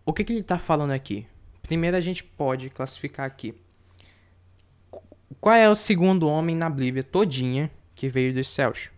O 0.06 0.14
que, 0.14 0.24
que 0.24 0.34
ele 0.34 0.42
está 0.42 0.60
falando 0.60 0.92
aqui? 0.92 1.26
Primeiro 1.64 1.98
a 1.98 2.02
gente 2.02 2.24
pode 2.24 2.70
classificar 2.70 3.26
aqui. 3.26 3.56
Qual 5.42 5.56
é 5.56 5.70
o 5.70 5.76
segundo 5.76 6.28
homem 6.28 6.56
na 6.56 6.70
Bíblia 6.70 7.04
todinha 7.04 7.72
que 7.96 8.08
veio 8.08 8.34
dos 8.34 8.48
céus? 8.48 8.90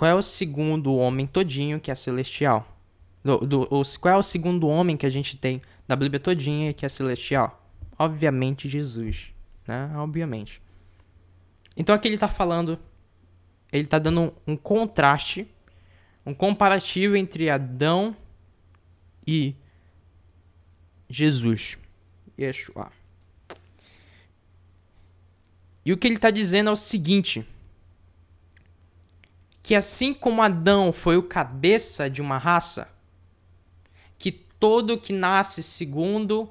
Qual 0.00 0.10
é 0.10 0.14
o 0.14 0.22
segundo 0.22 0.94
homem 0.94 1.26
todinho 1.26 1.78
que 1.78 1.90
é 1.90 1.94
celestial? 1.94 2.74
Do, 3.22 3.36
do, 3.40 3.68
qual 4.00 4.14
é 4.14 4.16
o 4.16 4.22
segundo 4.22 4.66
homem 4.66 4.96
que 4.96 5.04
a 5.04 5.10
gente 5.10 5.36
tem 5.36 5.60
da 5.86 5.94
Bíblia 5.94 6.18
todinha 6.18 6.72
que 6.72 6.86
é 6.86 6.88
celestial? 6.88 7.62
Obviamente 7.98 8.66
Jesus, 8.66 9.26
né? 9.68 9.92
Obviamente. 9.96 10.62
Então 11.76 11.94
aqui 11.94 12.08
ele 12.08 12.14
está 12.14 12.28
falando, 12.28 12.78
ele 13.70 13.84
está 13.84 13.98
dando 13.98 14.22
um, 14.46 14.52
um 14.52 14.56
contraste, 14.56 15.46
um 16.24 16.32
comparativo 16.32 17.14
entre 17.14 17.50
Adão 17.50 18.16
e 19.26 19.54
Jesus, 21.10 21.76
Yeshua. 22.38 22.90
E 25.84 25.92
o 25.92 25.98
que 25.98 26.08
ele 26.08 26.16
está 26.16 26.30
dizendo 26.30 26.70
é 26.70 26.72
o 26.72 26.76
seguinte: 26.76 27.46
que 29.70 29.74
assim 29.76 30.12
como 30.12 30.42
Adão 30.42 30.92
foi 30.92 31.16
o 31.16 31.22
cabeça 31.22 32.10
de 32.10 32.20
uma 32.20 32.38
raça, 32.38 32.92
que 34.18 34.32
todo 34.32 34.98
que 34.98 35.12
nasce 35.12 35.62
segundo 35.62 36.50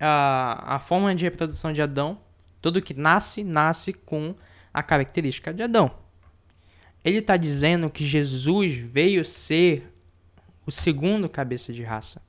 a, 0.00 0.74
a 0.74 0.78
forma 0.80 1.14
de 1.14 1.22
reprodução 1.22 1.72
de 1.72 1.80
Adão, 1.80 2.18
todo 2.60 2.82
que 2.82 2.94
nasce, 2.94 3.44
nasce 3.44 3.92
com 3.92 4.34
a 4.74 4.82
característica 4.82 5.54
de 5.54 5.62
Adão. 5.62 5.94
Ele 7.04 7.18
está 7.18 7.36
dizendo 7.36 7.88
que 7.88 8.04
Jesus 8.04 8.74
veio 8.74 9.24
ser 9.24 9.94
o 10.66 10.72
segundo 10.72 11.28
cabeça 11.28 11.72
de 11.72 11.84
raça. 11.84 12.20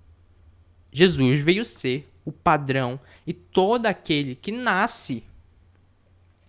Jesus 0.92 1.42
veio 1.42 1.66
ser 1.66 2.08
o 2.24 2.32
padrão 2.32 3.00
e 3.26 3.34
todo 3.34 3.88
aquele 3.88 4.36
que 4.36 4.52
nasce 4.52 5.24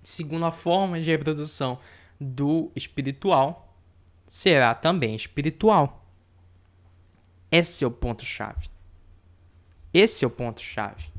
segundo 0.02 0.44
a 0.44 0.52
forma 0.52 1.00
de 1.00 1.10
reprodução 1.10 1.78
do 2.24 2.72
espiritual 2.74 3.76
será 4.26 4.74
também 4.74 5.14
espiritual. 5.14 6.04
Esse 7.50 7.84
é 7.84 7.86
o 7.86 7.90
ponto 7.90 8.24
chave. 8.24 8.68
Esse 9.92 10.24
é 10.24 10.26
o 10.26 10.30
ponto 10.30 10.60
chave. 10.60 11.12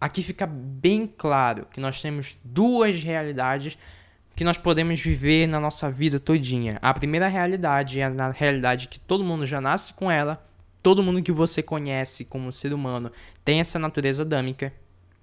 Aqui 0.00 0.22
fica 0.22 0.46
bem 0.46 1.06
claro 1.06 1.66
que 1.66 1.80
nós 1.80 2.00
temos 2.00 2.38
duas 2.42 3.02
realidades 3.02 3.76
que 4.34 4.44
nós 4.44 4.56
podemos 4.56 5.00
viver 5.00 5.48
na 5.48 5.58
nossa 5.58 5.90
vida 5.90 6.20
todinha. 6.20 6.78
A 6.80 6.94
primeira 6.94 7.26
realidade 7.26 8.00
é 8.00 8.04
a 8.04 8.30
realidade 8.30 8.86
que 8.86 9.00
todo 9.00 9.24
mundo 9.24 9.44
já 9.44 9.60
nasce 9.60 9.92
com 9.92 10.08
ela 10.08 10.48
todo 10.82 11.02
mundo 11.02 11.22
que 11.22 11.32
você 11.32 11.62
conhece 11.62 12.24
como 12.24 12.52
ser 12.52 12.72
humano 12.72 13.12
tem 13.44 13.60
essa 13.60 13.78
natureza 13.78 14.22
adâmica. 14.22 14.72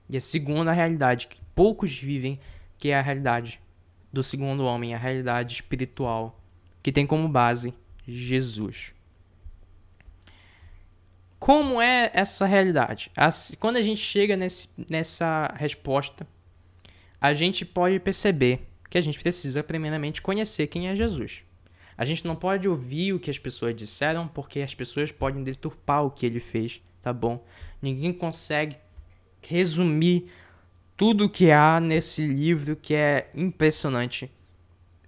E 0.08 0.16
a 0.16 0.22
segunda 0.22 0.72
realidade 0.72 1.26
que 1.26 1.40
poucos 1.56 1.98
vivem, 1.98 2.40
que 2.78 2.90
é 2.90 3.00
a 3.00 3.02
realidade 3.02 3.60
do 4.16 4.24
segundo 4.24 4.64
homem, 4.64 4.96
a 4.96 4.98
realidade 4.98 5.56
espiritual, 5.56 6.42
que 6.82 6.90
tem 6.90 7.06
como 7.06 7.28
base 7.28 7.74
Jesus. 8.08 8.94
Como 11.38 11.82
é 11.82 12.10
essa 12.14 12.46
realidade? 12.46 13.12
Quando 13.60 13.76
a 13.76 13.82
gente 13.82 14.00
chega 14.00 14.38
nesse, 14.38 14.70
nessa 14.90 15.54
resposta, 15.58 16.26
a 17.20 17.34
gente 17.34 17.66
pode 17.66 18.00
perceber 18.00 18.66
que 18.90 18.98
a 18.98 19.02
gente 19.02 19.20
precisa 19.20 19.62
primeiramente 19.62 20.22
conhecer 20.22 20.68
quem 20.68 20.88
é 20.88 20.96
Jesus. 20.96 21.44
A 21.98 22.06
gente 22.06 22.26
não 22.26 22.38
pode 22.38 22.70
ouvir 22.70 23.12
o 23.12 23.20
que 23.20 23.30
as 23.30 23.38
pessoas 23.38 23.76
disseram, 23.76 24.30
porque 24.30 24.62
as 24.62 24.74
pessoas 24.74 25.12
podem 25.12 25.44
deturpar 25.44 26.06
o 26.06 26.12
que 26.12 26.26
ele 26.26 26.40
fez, 26.40 26.82
tá 27.02 27.12
bom? 27.12 27.46
Ninguém 27.82 28.14
consegue 28.14 28.78
resumir 29.42 30.32
tudo 30.98 31.30
que 31.30 31.52
há 31.52 31.80
nesse 31.80 32.26
livro 32.26 32.76
que 32.76 32.94
é 32.94 33.30
impressionante 33.34 34.32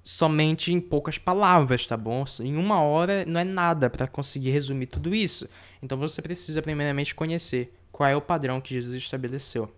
somente 0.04 0.72
em 0.72 0.80
poucas 0.80 1.18
palavras, 1.18 1.86
tá 1.86 1.98
bom? 1.98 2.24
Em 2.40 2.56
uma 2.56 2.82
hora 2.82 3.26
não 3.26 3.40
é 3.40 3.44
nada 3.44 3.90
para 3.90 4.08
conseguir 4.08 4.52
resumir 4.52 4.88
tudo 4.88 5.14
isso. 5.14 5.50
Então 5.82 5.98
você 5.98 6.22
precisa 6.22 6.62
primeiramente 6.62 7.14
conhecer 7.14 7.74
qual 7.92 8.10
é 8.10 8.16
o 8.16 8.22
padrão 8.22 8.62
que 8.62 8.74
Jesus 8.74 9.04
estabeleceu. 9.04 9.74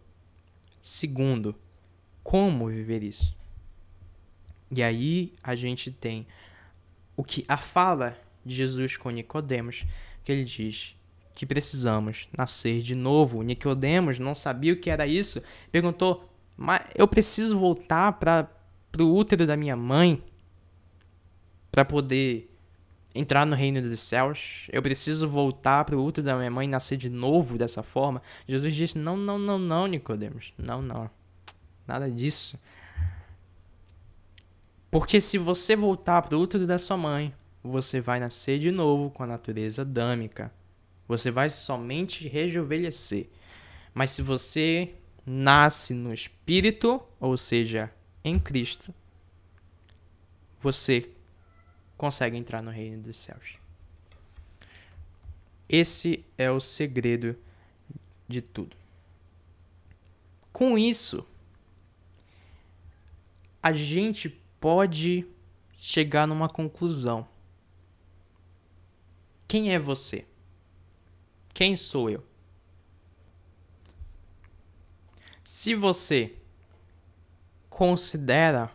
Segundo, 0.82 1.56
como 2.24 2.68
viver 2.68 3.02
isso. 3.02 3.36
E 4.72 4.84
aí 4.84 5.34
a 5.42 5.56
gente 5.56 5.90
tem 5.90 6.28
o 7.18 7.24
que 7.24 7.44
a 7.48 7.58
fala 7.58 8.16
de 8.46 8.56
Jesus 8.56 8.98
com 8.98 9.10
Nicodemos, 9.10 9.84
que 10.24 10.32
ele 10.32 10.44
diz 10.44 10.96
que 11.40 11.46
precisamos 11.46 12.28
nascer 12.38 12.82
de 12.82 12.94
novo. 12.94 13.42
Nicodemos 13.42 14.20
não 14.20 14.36
sabia 14.36 14.74
o 14.74 14.76
que 14.76 14.90
era 14.90 15.08
isso, 15.08 15.42
perguntou: 15.72 16.30
"Mas 16.58 16.82
eu 16.94 17.08
preciso 17.08 17.58
voltar 17.58 18.12
para 18.20 18.50
o 19.00 19.16
útero 19.16 19.48
da 19.48 19.56
minha 19.56 19.78
mãe 19.78 20.22
para 21.72 21.86
poder 21.86 22.54
entrar 23.16 23.46
no 23.46 23.56
reino 23.56 23.82
dos 23.82 24.02
céus? 24.02 24.68
Eu 24.70 24.82
preciso 24.82 25.30
voltar 25.30 25.86
para 25.86 25.96
o 25.96 26.04
útero 26.04 26.28
da 26.28 26.36
minha 26.36 26.52
mãe 26.52 26.66
e 26.68 26.70
nascer 26.70 26.98
de 26.98 27.10
novo 27.10 27.58
dessa 27.58 27.82
forma?" 27.82 28.22
Jesus 28.46 28.76
disse: 28.76 28.98
"Não, 28.98 29.16
não, 29.16 29.40
não, 29.40 29.58
não, 29.58 29.88
Nicodemos. 29.88 30.54
Não, 30.58 30.82
não. 30.82 31.10
Nada 31.88 32.12
disso. 32.12 32.60
Porque 34.92 35.22
se 35.22 35.38
você 35.38 35.74
voltar 35.74 36.22
para 36.22 36.38
o 36.38 36.42
útero 36.42 36.68
da 36.68 36.78
sua 36.78 36.98
mãe, 36.98 37.34
você 37.64 38.02
vai 38.02 38.20
nascer 38.20 38.60
de 38.60 38.72
novo 38.72 39.10
com 39.10 39.24
a 39.24 39.28
natureza 39.28 39.84
adâmica. 39.84 40.59
Você 41.10 41.32
vai 41.32 41.50
somente 41.50 42.28
rejuvenescer. 42.28 43.28
Mas 43.96 44.12
se 44.12 44.22
você 44.22 44.94
nasce 45.26 45.92
no 45.92 46.14
espírito, 46.14 47.02
ou 47.20 47.36
seja, 47.36 47.92
em 48.24 48.38
Cristo, 48.40 48.94
você 50.60 51.10
consegue 51.98 52.38
entrar 52.38 52.62
no 52.62 52.70
reino 52.70 53.02
dos 53.02 53.18
céus. 53.18 53.58
Esse 55.68 56.24
é 56.38 56.52
o 56.52 56.60
segredo 56.60 57.36
de 58.28 58.42
tudo. 58.44 58.78
Com 60.54 60.78
isso, 60.78 61.28
a 63.64 63.74
gente 63.74 64.30
pode 64.60 65.26
chegar 65.80 66.28
numa 66.28 66.48
conclusão. 66.48 67.28
Quem 69.48 69.74
é 69.74 69.80
você? 69.80 70.29
Quem 71.60 71.76
sou 71.76 72.10
eu? 72.10 72.24
Se 75.44 75.76
você 75.76 76.32
considera 77.70 78.72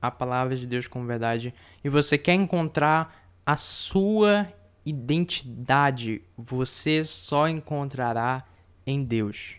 a 0.00 0.08
palavra 0.08 0.56
de 0.56 0.64
Deus 0.64 0.86
como 0.86 1.04
verdade 1.04 1.52
e 1.82 1.88
você 1.88 2.16
quer 2.16 2.34
encontrar 2.34 3.28
a 3.44 3.56
sua 3.56 4.46
identidade, 4.86 6.22
você 6.36 7.02
só 7.02 7.48
encontrará 7.48 8.44
em 8.86 9.02
Deus. 9.02 9.56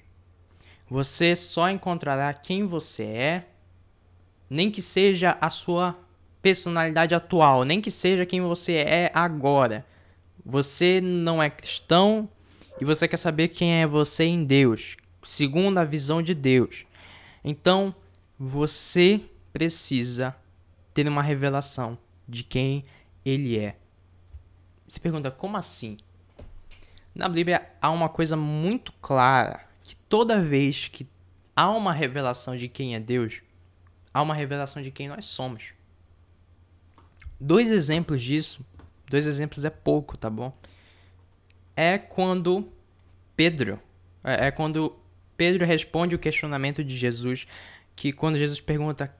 Você 0.87 1.35
só 1.35 1.69
encontrará 1.69 2.33
quem 2.33 2.65
você 2.65 3.03
é 3.03 3.47
nem 4.49 4.71
que 4.71 4.81
seja 4.81 5.37
a 5.41 5.49
sua 5.49 5.99
personalidade 6.41 7.13
atual, 7.13 7.65
nem 7.65 7.81
que 7.81 7.91
seja 7.91 8.25
quem 8.25 8.39
você 8.39 8.75
é 8.75 9.11
agora. 9.13 9.85
Você 10.45 11.01
não 11.01 11.43
é 11.43 11.49
cristão 11.49 12.29
e 12.79 12.85
você 12.85 13.07
quer 13.07 13.17
saber 13.17 13.49
quem 13.49 13.81
é 13.81 13.87
você 13.87 14.23
em 14.23 14.43
Deus, 14.43 14.97
segundo 15.23 15.77
a 15.77 15.83
visão 15.83 16.21
de 16.21 16.33
Deus. 16.33 16.85
Então, 17.43 17.93
você 18.37 19.21
precisa 19.51 20.35
ter 20.93 21.07
uma 21.07 21.21
revelação 21.21 21.97
de 22.27 22.43
quem 22.43 22.85
ele 23.25 23.57
é. 23.57 23.75
Você 24.87 24.99
pergunta, 24.99 25.29
como 25.29 25.57
assim? 25.57 25.97
Na 27.13 27.27
Bíblia 27.27 27.69
há 27.81 27.89
uma 27.91 28.07
coisa 28.07 28.35
muito 28.35 28.91
clara, 29.01 29.67
que 29.83 29.95
toda 29.95 30.41
vez 30.41 30.87
que 30.87 31.07
há 31.55 31.69
uma 31.69 31.91
revelação 31.91 32.55
de 32.55 32.67
quem 32.67 32.95
é 32.95 32.99
Deus, 32.99 33.41
há 34.13 34.21
uma 34.21 34.33
revelação 34.33 34.81
de 34.81 34.91
quem 34.91 35.07
nós 35.07 35.25
somos. 35.25 35.73
Dois 37.39 37.69
exemplos 37.69 38.21
disso, 38.21 38.65
dois 39.09 39.25
exemplos 39.25 39.65
é 39.65 39.69
pouco, 39.69 40.17
tá 40.17 40.29
bom? 40.29 40.53
É 41.81 41.97
quando 41.97 42.67
Pedro, 43.37 43.79
é, 44.21 44.47
é 44.47 44.51
quando 44.51 44.97
Pedro 45.37 45.65
responde 45.65 46.13
o 46.13 46.19
questionamento 46.19 46.83
de 46.83 46.97
Jesus, 46.97 47.47
que 47.95 48.11
quando 48.11 48.37
Jesus 48.37 48.59
pergunta: 48.59 49.15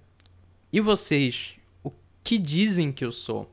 "E 0.69 0.82
vocês, 0.82 1.56
o 1.82 1.89
que 2.22 2.38
dizem 2.38 2.91
que 2.91 3.06
eu 3.06 3.13
sou?" 3.13 3.50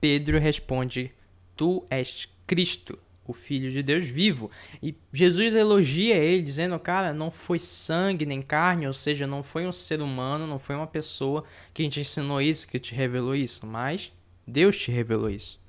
Pedro 0.00 0.38
responde: 0.38 1.12
"Tu 1.54 1.86
és 1.90 2.26
Cristo, 2.46 2.98
o 3.26 3.34
Filho 3.34 3.70
de 3.70 3.82
Deus 3.82 4.06
vivo. 4.06 4.50
E 4.82 4.96
Jesus 5.12 5.54
elogia 5.54 6.16
ele, 6.16 6.40
dizendo, 6.40 6.78
cara, 6.78 7.12
não 7.12 7.30
foi 7.30 7.58
sangue 7.58 8.24
nem 8.24 8.40
carne, 8.40 8.86
ou 8.86 8.94
seja, 8.94 9.26
não 9.26 9.42
foi 9.42 9.66
um 9.66 9.72
ser 9.72 10.00
humano, 10.00 10.46
não 10.46 10.58
foi 10.58 10.74
uma 10.74 10.86
pessoa 10.86 11.44
que 11.74 11.86
te 11.86 12.00
ensinou 12.00 12.40
isso, 12.40 12.66
que 12.66 12.78
te 12.78 12.94
revelou 12.94 13.36
isso, 13.36 13.66
mas 13.66 14.10
Deus 14.46 14.78
te 14.78 14.90
revelou 14.90 15.28
isso. 15.28 15.60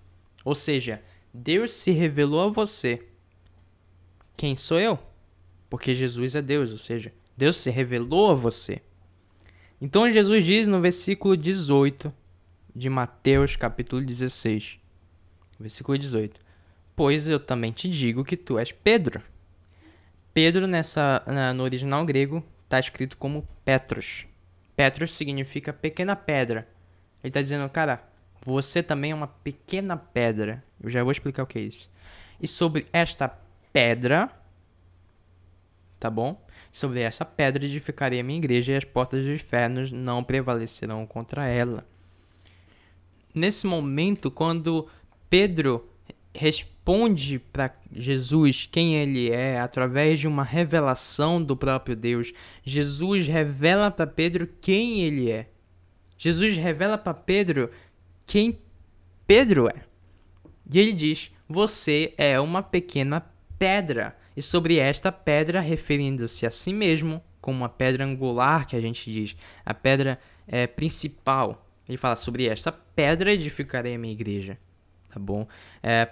Ou 0.46 0.56
seja, 0.56 1.04
Deus 1.34 1.74
se 1.74 1.92
revelou 1.92 2.48
a 2.48 2.52
você. 2.52 3.06
Quem 4.36 4.56
sou 4.56 4.80
eu? 4.80 4.98
Porque 5.70 5.94
Jesus 5.94 6.36
é 6.36 6.42
Deus, 6.42 6.72
ou 6.72 6.78
seja, 6.78 7.14
Deus 7.38 7.58
se 7.58 7.70
revelou 7.70 8.32
a 8.32 8.34
você. 8.34 8.82
Então 9.80 10.12
Jesus 10.12 10.44
diz 10.44 10.68
no 10.68 10.82
versículo 10.82 11.38
18 11.38 12.12
de 12.76 12.90
Mateus, 12.90 13.56
capítulo 13.56 14.04
16, 14.04 14.80
versículo 15.60 15.98
18: 15.98 16.40
Pois 16.96 17.28
eu 17.28 17.40
também 17.40 17.72
te 17.72 17.88
digo 17.90 18.26
que 18.26 18.36
tu 18.36 18.58
és 18.58 18.72
Pedro. 18.72 19.22
Pedro, 20.34 20.68
nessa, 20.68 21.24
no 21.56 21.64
original 21.64 22.06
grego, 22.06 22.44
está 22.64 22.80
escrito 22.80 23.18
como 23.18 23.48
Petros. 23.64 24.26
Petros 24.76 25.14
significa 25.14 25.74
pequena 25.74 26.16
pedra. 26.16 26.68
Ele 27.24 27.30
está 27.30 27.42
dizendo, 27.42 27.70
cara, 27.70 28.09
você 28.46 28.82
também 28.82 29.12
é 29.12 29.16
uma 29.16 29.28
pequena 29.28 29.98
pedra. 29.98 30.64
Eu 30.82 30.90
já 30.90 31.04
vou 31.04 31.12
explicar 31.12 31.44
o 31.44 31.48
que 31.48 31.60
é 31.60 31.62
isso. 31.64 31.90
E 32.42 32.48
sobre 32.48 32.88
esta 32.94 33.28
pedra, 33.74 34.30
tá 36.00 36.10
bom? 36.10 36.42
Sobre 36.72 37.02
essa 37.02 37.26
pedra 37.26 37.66
edificarei 37.66 38.20
a 38.20 38.24
minha 38.24 38.38
igreja 38.38 38.74
e 38.74 38.76
as 38.76 38.86
portas 38.86 39.26
dos 39.26 39.34
infernos 39.34 39.92
não 39.92 40.24
prevalecerão 40.24 41.06
contra 41.06 41.48
ela. 41.48 41.86
Nesse 43.34 43.68
momento, 43.68 44.32
quando 44.32 44.88
Pedro 45.30 45.88
responde 46.34 47.40
para 47.40 47.76
Jesus 47.92 48.68
quem 48.72 48.96
ele 48.96 49.32
é 49.32 49.60
através 49.60 50.20
de 50.20 50.28
uma 50.28 50.44
revelação 50.44 51.42
do 51.42 51.56
próprio 51.56 51.96
Deus, 51.96 52.32
Jesus 52.64 53.28
revela 53.28 53.92
para 53.92 54.08
Pedro 54.08 54.48
quem 54.62 55.02
ele 55.02 55.32
é. 55.32 55.50
Jesus 56.18 56.58
revela 56.58 56.98
para 56.98 57.14
Pedro 57.14 57.70
quem 58.30 58.60
Pedro 59.26 59.68
é. 59.68 59.82
E 60.72 60.78
ele 60.78 60.94
diz: 60.94 61.32
Você 61.48 62.14
é 62.16 62.40
uma 62.40 62.62
pequena 62.62 63.26
pedra. 63.58 64.16
E 64.38 64.42
sobre 64.42 64.78
esta 64.78 65.12
pedra, 65.12 65.60
referindo-se 65.60 66.46
a 66.46 66.52
si 66.52 66.72
mesmo, 66.72 67.24
como 67.42 67.58
uma 67.58 67.70
pedra 67.70 68.06
angular 68.06 68.68
que 68.68 68.76
a 68.76 68.80
gente 68.80 69.12
diz, 69.12 69.36
a 69.66 69.74
pedra 69.74 70.20
é, 70.48 70.68
principal. 70.68 71.68
Ele 71.88 71.98
fala: 71.98 72.16
Sobre 72.16 72.46
esta 72.46 72.72
pedra 72.72 73.34
edificarei 73.34 73.96
a 73.96 73.98
minha 73.98 74.14
igreja. 74.14 74.60
Tá 75.12 75.20
bom? 75.20 75.48
É, 75.82 76.08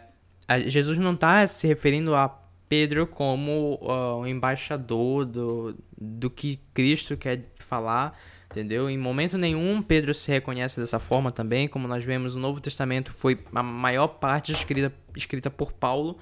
a, 0.47 0.57
Jesus 0.59 0.97
não 0.97 1.13
está 1.13 1.45
se 1.45 1.67
referindo 1.67 2.15
a 2.15 2.29
Pedro 2.67 3.05
como 3.05 3.75
uh, 3.75 4.21
o 4.21 4.27
embaixador 4.27 5.23
do, 5.23 5.77
do 5.95 6.31
que 6.31 6.59
Cristo 6.73 7.15
quer 7.15 7.45
falar 7.59 8.17
entendeu? 8.49 8.89
Em 8.89 8.97
momento 8.97 9.37
nenhum 9.37 9.81
Pedro 9.81 10.13
se 10.13 10.31
reconhece 10.31 10.79
dessa 10.79 10.99
forma 10.99 11.31
também, 11.31 11.67
como 11.67 11.87
nós 11.87 12.03
vemos 12.03 12.35
o 12.35 12.39
Novo 12.39 12.59
Testamento 12.59 13.11
foi 13.13 13.39
a 13.53 13.61
maior 13.61 14.07
parte 14.07 14.51
escrita, 14.51 14.93
escrita 15.15 15.49
por 15.49 15.73
Paulo. 15.73 16.17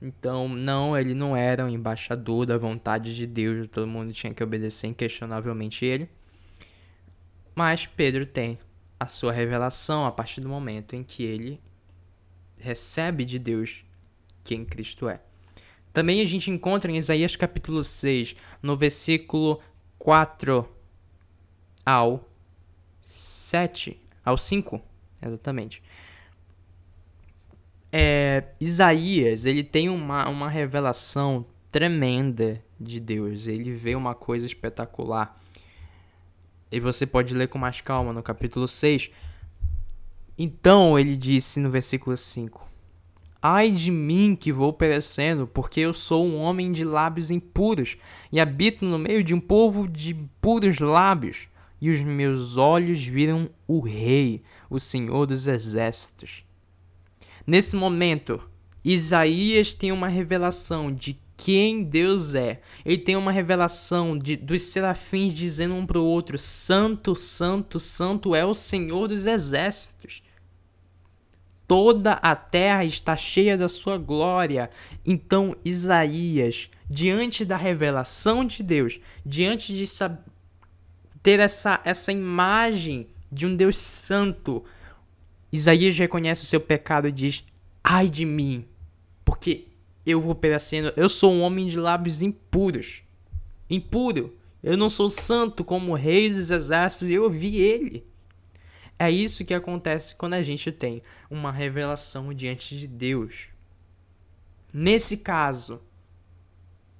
Então, 0.00 0.48
não, 0.48 0.98
ele 0.98 1.14
não 1.14 1.36
era 1.36 1.64
um 1.64 1.68
embaixador 1.68 2.44
da 2.44 2.58
vontade 2.58 3.14
de 3.14 3.26
Deus, 3.26 3.68
todo 3.68 3.86
mundo 3.86 4.12
tinha 4.12 4.34
que 4.34 4.42
obedecer 4.42 4.88
inquestionavelmente 4.88 5.84
ele. 5.84 6.08
Mas 7.54 7.86
Pedro 7.86 8.26
tem 8.26 8.58
a 8.98 9.06
sua 9.06 9.32
revelação 9.32 10.04
a 10.04 10.12
partir 10.12 10.40
do 10.40 10.48
momento 10.48 10.94
em 10.94 11.02
que 11.02 11.22
ele 11.22 11.60
recebe 12.58 13.24
de 13.24 13.38
Deus 13.38 13.84
quem 14.44 14.64
Cristo 14.64 15.08
é. 15.08 15.20
Também 15.92 16.20
a 16.20 16.24
gente 16.24 16.50
encontra 16.50 16.90
em 16.90 16.96
Isaías 16.96 17.36
capítulo 17.36 17.84
6, 17.84 18.34
no 18.62 18.76
versículo 18.76 19.60
4 19.98 20.66
ao 21.84 22.28
7, 23.00 24.00
ao 24.24 24.38
5, 24.38 24.80
exatamente. 25.20 25.82
É, 27.90 28.44
Isaías, 28.58 29.44
ele 29.44 29.62
tem 29.62 29.88
uma, 29.88 30.28
uma 30.28 30.48
revelação 30.48 31.44
tremenda 31.70 32.62
de 32.80 32.98
Deus. 32.98 33.46
Ele 33.46 33.74
vê 33.74 33.94
uma 33.94 34.14
coisa 34.14 34.46
espetacular. 34.46 35.38
E 36.70 36.80
você 36.80 37.04
pode 37.04 37.34
ler 37.34 37.48
com 37.48 37.58
mais 37.58 37.80
calma 37.80 38.12
no 38.12 38.22
capítulo 38.22 38.66
6. 38.66 39.10
Então 40.38 40.98
ele 40.98 41.16
disse 41.16 41.60
no 41.60 41.70
versículo 41.70 42.16
5: 42.16 42.66
Ai 43.40 43.70
de 43.70 43.90
mim 43.90 44.34
que 44.34 44.52
vou 44.52 44.72
perecendo, 44.72 45.46
porque 45.46 45.80
eu 45.80 45.92
sou 45.92 46.26
um 46.26 46.40
homem 46.40 46.72
de 46.72 46.84
lábios 46.84 47.30
impuros 47.30 47.98
e 48.30 48.40
habito 48.40 48.86
no 48.86 48.98
meio 48.98 49.22
de 49.22 49.34
um 49.34 49.40
povo 49.40 49.86
de 49.86 50.14
puros 50.40 50.78
lábios 50.78 51.48
e 51.82 51.90
os 51.90 52.00
meus 52.00 52.56
olhos 52.56 53.04
viram 53.04 53.50
o 53.66 53.80
Rei, 53.80 54.40
o 54.70 54.78
Senhor 54.78 55.26
dos 55.26 55.48
Exércitos. 55.48 56.44
Nesse 57.44 57.74
momento, 57.74 58.40
Isaías 58.84 59.74
tem 59.74 59.90
uma 59.90 60.06
revelação 60.06 60.92
de 60.92 61.18
quem 61.36 61.82
Deus 61.82 62.36
é. 62.36 62.60
Ele 62.84 62.98
tem 62.98 63.16
uma 63.16 63.32
revelação 63.32 64.16
de, 64.16 64.36
dos 64.36 64.62
serafins 64.62 65.32
dizendo 65.32 65.74
um 65.74 65.84
para 65.84 65.98
o 65.98 66.06
outro: 66.06 66.38
Santo, 66.38 67.16
Santo, 67.16 67.80
Santo 67.80 68.32
é 68.32 68.46
o 68.46 68.54
Senhor 68.54 69.08
dos 69.08 69.26
Exércitos. 69.26 70.22
Toda 71.66 72.12
a 72.12 72.36
terra 72.36 72.84
está 72.84 73.16
cheia 73.16 73.58
da 73.58 73.68
sua 73.68 73.98
glória. 73.98 74.70
Então, 75.04 75.56
Isaías, 75.64 76.70
diante 76.88 77.44
da 77.44 77.56
revelação 77.56 78.44
de 78.44 78.62
Deus, 78.62 79.00
diante 79.26 79.74
de, 79.74 79.86
ter 81.22 81.40
essa, 81.40 81.80
essa 81.84 82.12
imagem 82.12 83.08
de 83.30 83.46
um 83.46 83.54
Deus 83.54 83.78
santo. 83.78 84.64
Isaías 85.52 85.96
reconhece 85.96 86.42
o 86.42 86.46
seu 86.46 86.60
pecado 86.60 87.08
e 87.08 87.12
diz: 87.12 87.44
Ai 87.82 88.08
de 88.08 88.24
mim, 88.24 88.66
porque 89.24 89.66
eu 90.04 90.20
vou 90.20 90.34
perecendo. 90.34 90.92
Eu 90.96 91.08
sou 91.08 91.32
um 91.32 91.42
homem 91.42 91.66
de 91.66 91.78
lábios 91.78 92.22
impuros. 92.22 93.02
Impuro. 93.70 94.36
Eu 94.62 94.76
não 94.76 94.88
sou 94.88 95.10
santo 95.10 95.64
como 95.64 95.92
o 95.92 95.96
rei 95.96 96.30
dos 96.30 96.50
exércitos 96.50 97.08
eu 97.08 97.28
vi 97.28 97.56
ele. 97.56 98.06
É 98.98 99.10
isso 99.10 99.44
que 99.44 99.54
acontece 99.54 100.14
quando 100.14 100.34
a 100.34 100.42
gente 100.42 100.70
tem 100.70 101.02
uma 101.28 101.50
revelação 101.50 102.32
diante 102.32 102.78
de 102.78 102.86
Deus. 102.86 103.48
Nesse 104.72 105.18
caso, 105.18 105.80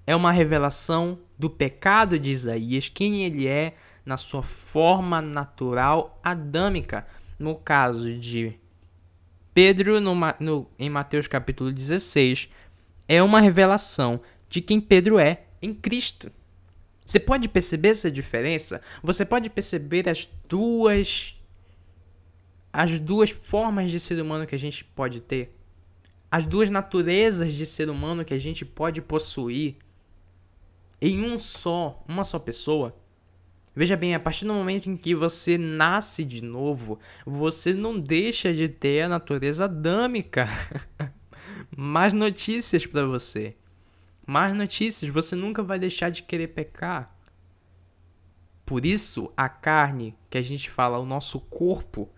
é 0.05 0.17
uma 0.17 0.33
revelação 0.33 1.21
do 1.39 1.49
pecado 1.49 2.19
de 2.19 2.31
Isaías, 2.31 2.89
quem 2.89 3.25
ele 3.25 3.47
é, 3.47 3.77
na 4.05 4.17
sua 4.17 4.43
forma 4.43 5.21
natural 5.21 6.21
adâmica. 6.23 7.07
No 7.38 7.57
caso 7.57 8.17
de 8.19 8.55
Pedro, 9.55 10.01
no, 10.01 10.15
no, 10.38 10.67
em 10.79 10.88
Mateus 10.88 11.27
capítulo 11.27 11.73
16, 11.73 12.49
é 13.09 13.23
uma 13.23 13.41
revelação 13.41 14.21
de 14.49 14.61
quem 14.61 14.81
Pedro 14.81 15.19
é 15.19 15.43
em 15.61 15.75
Cristo. 15.75 16.31
Você 17.05 17.19
pode 17.19 17.49
perceber 17.49 17.88
essa 17.88 18.11
diferença? 18.11 18.81
Você 19.03 19.25
pode 19.25 19.51
perceber 19.51 20.09
as 20.09 20.29
duas 20.49 21.37
as 22.73 22.99
duas 22.99 23.29
formas 23.31 23.91
de 23.91 24.01
ser 24.01 24.19
humano 24.19 24.47
que 24.47 24.55
a 24.55 24.59
gente 24.59 24.83
pode 24.83 25.21
ter? 25.21 25.55
As 26.31 26.47
duas 26.47 26.71
naturezas 26.71 27.53
de 27.53 27.67
ser 27.67 27.91
humano 27.91 28.25
que 28.25 28.33
a 28.33 28.38
gente 28.38 28.65
pode 28.65 29.03
possuir 29.03 29.77
em 30.99 31.23
um 31.23 31.38
só, 31.38 32.03
uma 32.09 32.25
só 32.25 32.38
pessoa? 32.38 32.97
Veja 33.75 33.97
bem, 33.97 34.15
a 34.15 34.21
partir 34.21 34.45
do 34.45 34.53
momento 34.53 34.91
em 34.91 34.97
que 34.97 35.15
você 35.15 35.57
nasce 35.57 36.25
de 36.25 36.43
novo, 36.43 36.99
você 37.25 37.73
não 37.73 37.99
deixa 37.99 38.53
de 38.53 38.69
ter 38.69 39.03
a 39.03 39.09
natureza 39.09 39.65
adâmica. 39.65 40.47
Mais 41.75 42.13
notícias 42.13 42.85
para 42.85 43.07
você. 43.07 43.57
Mais 44.27 44.53
notícias, 44.53 45.11
você 45.11 45.35
nunca 45.35 45.63
vai 45.63 45.79
deixar 45.79 46.11
de 46.11 46.23
querer 46.23 46.49
pecar. 46.49 47.17
Por 48.67 48.85
isso, 48.85 49.33
a 49.37 49.49
carne 49.49 50.15
que 50.29 50.37
a 50.37 50.43
gente 50.43 50.71
fala, 50.71 50.99
o 50.99 51.07
nosso 51.07 51.41
corpo, 51.41 52.09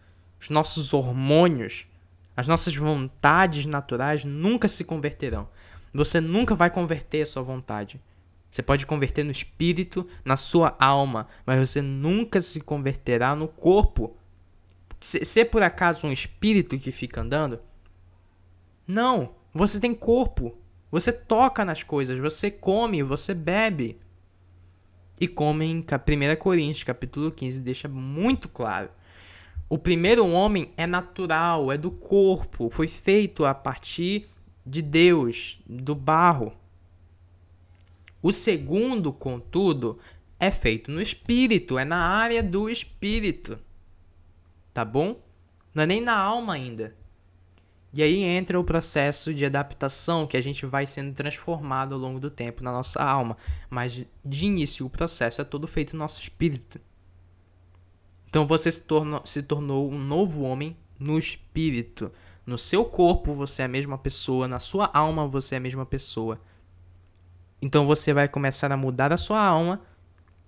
os 0.40 0.51
nossos 0.51 0.93
hormônios, 0.93 1.87
as 2.37 2.49
nossas 2.49 2.75
vontades 2.75 3.64
naturais 3.64 4.25
nunca 4.25 4.69
se 4.69 4.85
converterão. 4.85 5.49
Você 5.93 6.21
nunca 6.21 6.55
vai 6.55 6.69
converter 6.69 7.23
a 7.23 7.27
sua 7.27 7.43
vontade. 7.43 8.01
Você 8.55 8.62
pode 8.62 8.87
converter 8.87 9.25
no 9.25 9.33
espírito, 9.33 10.07
na 10.25 10.37
sua 10.37 10.77
alma, 10.79 11.27
mas 11.45 11.59
você 11.69 11.83
nunca 11.83 12.40
se 12.40 12.61
converterá 12.61 13.35
no 13.35 13.49
corpo. 13.49 14.17
Se, 15.01 15.25
se 15.25 15.40
é 15.40 15.45
por 15.45 15.61
acaso 15.61 16.07
um 16.07 16.12
espírito 16.12 16.79
que 16.79 16.93
fica 16.93 17.21
andando, 17.21 17.59
não, 18.87 19.35
você 19.53 19.81
tem 19.81 19.93
corpo. 19.93 20.57
Você 20.88 21.12
toca 21.12 21.64
nas 21.64 21.83
coisas, 21.83 22.17
você 22.17 22.49
come, 22.49 23.03
você 23.03 23.35
bebe. 23.35 23.99
E 25.21 25.27
come 25.27 25.64
em 25.64 25.81
1 25.81 26.37
Coríntios, 26.38 26.85
capítulo 26.85 27.33
15, 27.33 27.61
deixa 27.61 27.88
muito 27.88 28.49
claro. 28.49 28.88
O 29.69 29.77
primeiro 29.77 30.25
homem 30.31 30.71
é 30.77 30.87
natural, 30.87 31.73
é 31.73 31.77
do 31.77 31.90
corpo, 31.90 32.71
foi 32.71 32.87
feito 32.87 33.45
a 33.45 33.53
partir 33.53 34.29
de 34.64 34.81
Deus, 34.81 35.61
do 35.67 35.97
barro. 35.97 36.53
O 38.24 38.32
segundo, 38.32 39.12
contudo, 39.12 39.98
é 40.40 40.50
feito 40.50 40.90
no 40.90 41.02
espírito, 41.02 41.78
é 41.78 41.84
na 41.84 41.98
área 41.98 42.42
do 42.42 42.70
espírito. 42.70 43.58
Tá 44.72 44.82
bom? 44.82 45.22
Não 45.74 45.82
é 45.82 45.87
nem 45.87 46.00
na 46.00 46.16
alma 46.16 46.54
ainda. 46.54 46.96
E 47.92 48.02
aí 48.02 48.22
entra 48.22 48.58
o 48.58 48.64
processo 48.64 49.34
de 49.34 49.44
adaptação 49.44 50.26
que 50.26 50.38
a 50.38 50.40
gente 50.40 50.64
vai 50.64 50.87
sendo 50.87 51.12
transformado 51.12 51.94
ao 51.94 52.00
longo 52.00 52.18
do 52.18 52.30
tempo 52.30 52.64
na 52.64 52.72
nossa 52.72 53.02
alma. 53.04 53.37
Mas 53.68 53.92
de 54.24 54.46
início 54.46 54.87
o 54.87 54.90
processo 54.90 55.42
é 55.42 55.44
todo 55.44 55.68
feito 55.68 55.92
no 55.92 55.98
nosso 55.98 56.18
espírito. 56.22 56.80
Então 58.26 58.46
você 58.46 58.72
se 58.72 58.80
tornou, 58.87 59.20
se 59.26 59.42
tornou 59.42 59.92
um 59.92 59.98
novo 59.98 60.44
homem 60.44 60.74
no 60.98 61.18
espírito. 61.18 62.10
No 62.46 62.56
seu 62.56 62.87
corpo 62.87 63.34
você 63.34 63.60
é 63.60 63.64
a 63.66 63.68
mesma 63.68 63.98
pessoa, 63.98 64.48
na 64.48 64.58
sua 64.58 64.88
alma 64.94 65.28
você 65.28 65.56
é 65.56 65.58
a 65.58 65.60
mesma 65.60 65.84
pessoa. 65.84 66.40
Então 67.64 67.87
você 67.87 68.12
vai 68.12 68.29
começar 68.29 68.70
a 68.70 68.77
mudar 68.77 69.11
a 69.11 69.16
sua 69.16 69.42
alma 69.42 69.81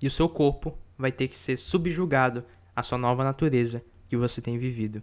e 0.02 0.06
o 0.06 0.10
seu 0.10 0.28
corpo 0.28 0.76
vai 0.98 1.10
ter 1.10 1.28
que 1.28 1.34
ser 1.34 1.56
subjugado 1.56 2.44
à 2.76 2.82
sua 2.82 2.98
nova 2.98 3.24
natureza 3.24 3.82
que 4.06 4.18
você 4.18 4.42
tem 4.42 4.58
vivido. 4.58 5.02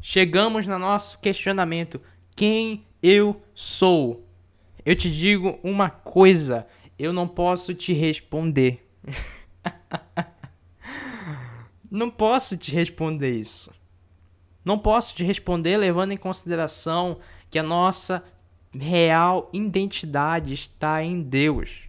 Chegamos 0.00 0.64
no 0.68 0.78
nosso 0.78 1.20
questionamento: 1.20 2.00
quem 2.36 2.86
eu 3.02 3.42
sou? 3.52 4.24
Eu 4.86 4.94
te 4.94 5.10
digo 5.10 5.58
uma 5.64 5.90
coisa, 5.90 6.68
eu 6.96 7.12
não 7.12 7.26
posso 7.26 7.74
te 7.74 7.92
responder. 7.92 8.88
não 11.90 12.10
posso 12.10 12.56
te 12.56 12.72
responder 12.72 13.32
isso. 13.32 13.74
Não 14.64 14.78
posso 14.78 15.16
te 15.16 15.24
responder 15.24 15.78
levando 15.78 16.12
em 16.12 16.16
consideração 16.16 17.18
que 17.50 17.58
a 17.58 17.62
nossa 17.62 18.22
real 18.78 19.48
identidade 19.52 20.54
está 20.54 21.02
em 21.02 21.22
Deus. 21.22 21.82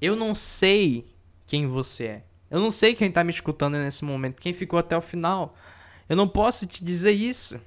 Eu 0.00 0.16
não 0.16 0.34
sei 0.34 1.06
quem 1.46 1.66
você 1.66 2.04
é. 2.04 2.22
Eu 2.50 2.58
não 2.58 2.70
sei 2.70 2.94
quem 2.94 3.08
está 3.08 3.22
me 3.22 3.30
escutando 3.30 3.76
nesse 3.76 4.04
momento, 4.04 4.40
quem 4.40 4.52
ficou 4.52 4.78
até 4.78 4.96
o 4.96 5.00
final. 5.00 5.56
Eu 6.08 6.16
não 6.16 6.26
posso 6.26 6.66
te 6.66 6.84
dizer 6.84 7.12
isso. 7.12 7.60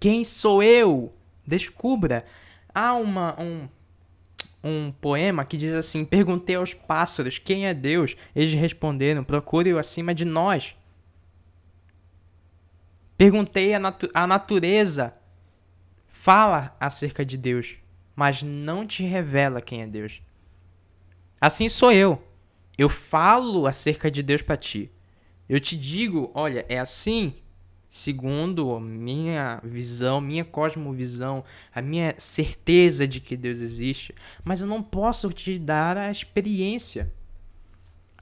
Quem 0.00 0.24
sou 0.24 0.62
eu? 0.62 1.14
Descubra. 1.46 2.24
Há 2.74 2.94
uma, 2.94 3.40
um, 3.40 3.68
um 4.64 4.92
poema 5.00 5.44
que 5.44 5.56
diz 5.56 5.74
assim: 5.74 6.04
Perguntei 6.04 6.56
aos 6.56 6.74
pássaros 6.74 7.38
quem 7.38 7.66
é 7.66 7.74
Deus. 7.74 8.16
Eles 8.34 8.52
responderam: 8.54 9.22
Procure-o 9.22 9.78
acima 9.78 10.14
de 10.14 10.24
nós. 10.24 10.74
Perguntei 13.16 13.74
à 13.74 13.78
natu 13.78 14.08
natureza. 14.26 15.14
Fala 16.22 16.76
acerca 16.78 17.24
de 17.24 17.38
Deus, 17.38 17.78
mas 18.14 18.42
não 18.42 18.86
te 18.86 19.02
revela 19.02 19.62
quem 19.62 19.80
é 19.80 19.86
Deus. 19.86 20.20
Assim 21.40 21.66
sou 21.66 21.90
eu. 21.90 22.22
Eu 22.76 22.90
falo 22.90 23.66
acerca 23.66 24.10
de 24.10 24.22
Deus 24.22 24.42
para 24.42 24.58
ti. 24.58 24.90
Eu 25.48 25.58
te 25.58 25.78
digo, 25.78 26.30
olha, 26.34 26.66
é 26.68 26.78
assim, 26.78 27.32
segundo 27.88 28.70
a 28.74 28.78
minha 28.78 29.62
visão, 29.64 30.20
minha 30.20 30.44
cosmovisão, 30.44 31.42
a 31.74 31.80
minha 31.80 32.14
certeza 32.18 33.08
de 33.08 33.18
que 33.18 33.34
Deus 33.34 33.60
existe, 33.60 34.14
mas 34.44 34.60
eu 34.60 34.66
não 34.66 34.82
posso 34.82 35.32
te 35.32 35.58
dar 35.58 35.96
a 35.96 36.10
experiência. 36.10 37.10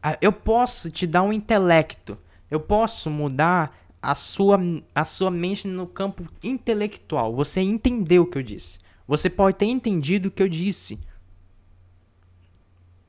Ah, 0.00 0.16
eu 0.22 0.32
posso 0.32 0.88
te 0.88 1.04
dar 1.04 1.24
um 1.24 1.32
intelecto. 1.32 2.16
Eu 2.48 2.60
posso 2.60 3.10
mudar 3.10 3.76
a 4.00 4.14
sua, 4.14 4.58
a 4.94 5.04
sua 5.04 5.30
mente 5.30 5.66
no 5.66 5.86
campo 5.86 6.26
intelectual. 6.42 7.34
Você 7.34 7.60
entendeu 7.60 8.22
o 8.22 8.26
que 8.26 8.38
eu 8.38 8.42
disse. 8.42 8.78
Você 9.06 9.30
pode 9.30 9.56
ter 9.56 9.66
entendido 9.66 10.28
o 10.28 10.30
que 10.30 10.42
eu 10.42 10.48
disse 10.48 11.00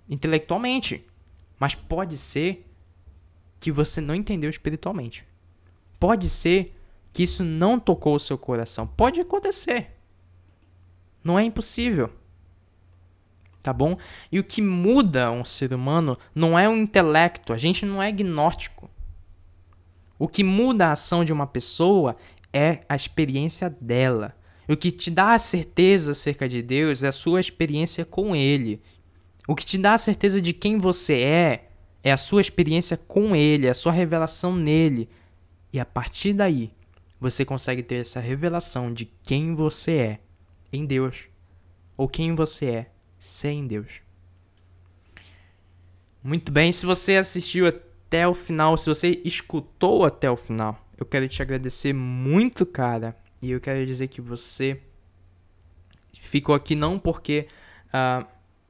intelectualmente, 0.10 1.06
mas 1.60 1.76
pode 1.76 2.18
ser 2.18 2.66
que 3.60 3.72
você 3.72 4.02
não 4.02 4.16
entendeu 4.16 4.50
espiritualmente. 4.50 5.26
Pode 6.00 6.30
ser 6.30 6.76
que 7.12 7.24
isso 7.24 7.44
não 7.44 7.80
tocou 7.80 8.16
o 8.16 8.20
seu 8.20 8.38
coração. 8.38 8.88
Pode 8.88 9.20
acontecer. 9.20 9.92
Não 11.24 11.38
é 11.38 11.44
impossível. 11.44 12.10
Tá 13.62 13.74
bom? 13.74 13.98
E 14.32 14.40
o 14.40 14.44
que 14.44 14.62
muda 14.62 15.30
um 15.30 15.44
ser 15.44 15.74
humano 15.74 16.18
não 16.34 16.58
é 16.58 16.68
o 16.70 16.76
intelecto. 16.76 17.52
A 17.52 17.58
gente 17.58 17.86
não 17.86 18.02
é 18.02 18.12
gnóstico. 18.12 18.90
O 20.20 20.28
que 20.28 20.44
muda 20.44 20.88
a 20.88 20.92
ação 20.92 21.24
de 21.24 21.32
uma 21.32 21.48
pessoa 21.48 22.18
é 22.52 22.82
a 22.90 22.96
experiência 22.96 23.76
dela. 23.82 24.36
O 24.68 24.76
que 24.76 24.92
te 24.92 25.10
dá 25.10 25.34
a 25.34 25.40
certeza 25.40 26.12
acerca 26.12 26.48
de 26.48 26.62
Deus 26.62 27.02
é 27.02 27.08
a 27.08 27.14
sua 27.14 27.40
experiência 27.40 28.04
com 28.06 28.36
Ele. 28.36 28.82
O 29.48 29.56
que 29.56 29.66
te 29.66 29.78
dá 29.78 29.94
a 29.94 29.98
certeza 29.98 30.42
de 30.42 30.54
quem 30.54 30.78
você 30.78 31.22
é 31.22 31.70
é 32.04 32.12
a 32.12 32.18
sua 32.18 32.42
experiência 32.42 32.98
com 32.98 33.36
Ele, 33.36 33.68
a 33.68 33.74
sua 33.74 33.92
revelação 33.92 34.56
nele. 34.56 35.10
E 35.72 35.80
a 35.80 35.86
partir 35.86 36.34
daí, 36.34 36.72
você 37.20 37.44
consegue 37.44 37.82
ter 37.82 37.96
essa 37.96 38.20
revelação 38.20 38.94
de 38.94 39.06
quem 39.24 39.56
você 39.56 39.92
é 39.92 40.20
em 40.72 40.86
Deus 40.86 41.26
ou 41.98 42.08
quem 42.08 42.36
você 42.36 42.66
é 42.66 42.92
sem 43.18 43.66
Deus. 43.68 44.02
Muito 46.24 46.52
bem, 46.52 46.72
se 46.72 46.86
você 46.86 47.16
assistiu 47.16 47.66
até 48.10 48.28
o 48.28 48.34
final, 48.34 48.76
se 48.76 48.88
você 48.90 49.22
escutou 49.24 50.04
até 50.04 50.32
o 50.32 50.36
final, 50.36 50.84
eu 50.98 51.06
quero 51.06 51.28
te 51.28 51.44
agradecer 51.44 51.94
muito, 51.94 52.66
cara. 52.66 53.16
E 53.40 53.52
eu 53.52 53.62
quero 53.62 53.86
dizer 53.86 54.08
que 54.08 54.20
você 54.20 54.82
ficou 56.12 56.56
aqui 56.56 56.74
não 56.74 56.98
porque 56.98 57.48
uh, 57.94 58.26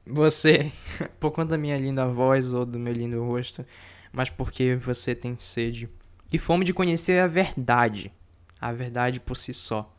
você, 0.06 0.70
por 1.18 1.30
conta 1.30 1.52
da 1.52 1.58
minha 1.58 1.78
linda 1.78 2.06
voz 2.06 2.52
ou 2.52 2.66
do 2.66 2.78
meu 2.78 2.92
lindo 2.92 3.24
rosto, 3.24 3.64
mas 4.12 4.28
porque 4.28 4.76
você 4.76 5.14
tem 5.14 5.34
sede 5.36 5.88
e 6.30 6.38
fome 6.38 6.62
de 6.62 6.74
conhecer 6.74 7.18
a 7.18 7.26
verdade, 7.26 8.12
a 8.60 8.70
verdade 8.72 9.20
por 9.20 9.38
si 9.38 9.54
só. 9.54 9.90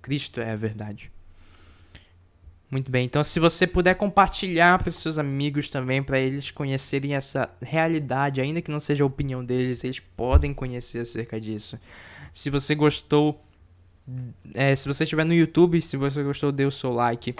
Cristo 0.00 0.40
é 0.40 0.52
a 0.52 0.56
verdade. 0.56 1.10
Muito 2.74 2.90
bem, 2.90 3.04
então 3.04 3.22
se 3.22 3.38
você 3.38 3.68
puder 3.68 3.94
compartilhar 3.94 4.80
para 4.80 4.88
os 4.88 4.96
seus 4.96 5.16
amigos 5.16 5.70
também, 5.70 6.02
para 6.02 6.18
eles 6.18 6.50
conhecerem 6.50 7.14
essa 7.14 7.48
realidade, 7.62 8.40
ainda 8.40 8.60
que 8.60 8.68
não 8.68 8.80
seja 8.80 9.04
a 9.04 9.06
opinião 9.06 9.44
deles, 9.44 9.84
eles 9.84 10.00
podem 10.00 10.52
conhecer 10.52 10.98
acerca 10.98 11.40
disso. 11.40 11.78
Se 12.32 12.50
você 12.50 12.74
gostou, 12.74 13.40
é, 14.54 14.74
se 14.74 14.88
você 14.88 15.04
estiver 15.04 15.24
no 15.24 15.32
YouTube, 15.32 15.80
se 15.80 15.96
você 15.96 16.20
gostou, 16.24 16.50
dê 16.50 16.64
o 16.64 16.70
seu 16.72 16.92
like. 16.92 17.36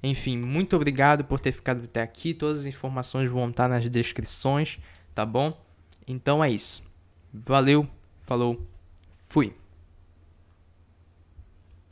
Enfim, 0.00 0.38
muito 0.38 0.76
obrigado 0.76 1.24
por 1.24 1.40
ter 1.40 1.50
ficado 1.50 1.82
até 1.82 2.00
aqui. 2.00 2.32
Todas 2.32 2.60
as 2.60 2.66
informações 2.66 3.28
vão 3.28 3.50
estar 3.50 3.68
nas 3.68 3.90
descrições, 3.90 4.78
tá 5.12 5.26
bom? 5.26 5.60
Então 6.06 6.44
é 6.44 6.52
isso. 6.52 6.88
Valeu, 7.34 7.84
falou, 8.22 8.64
fui. 9.26 9.52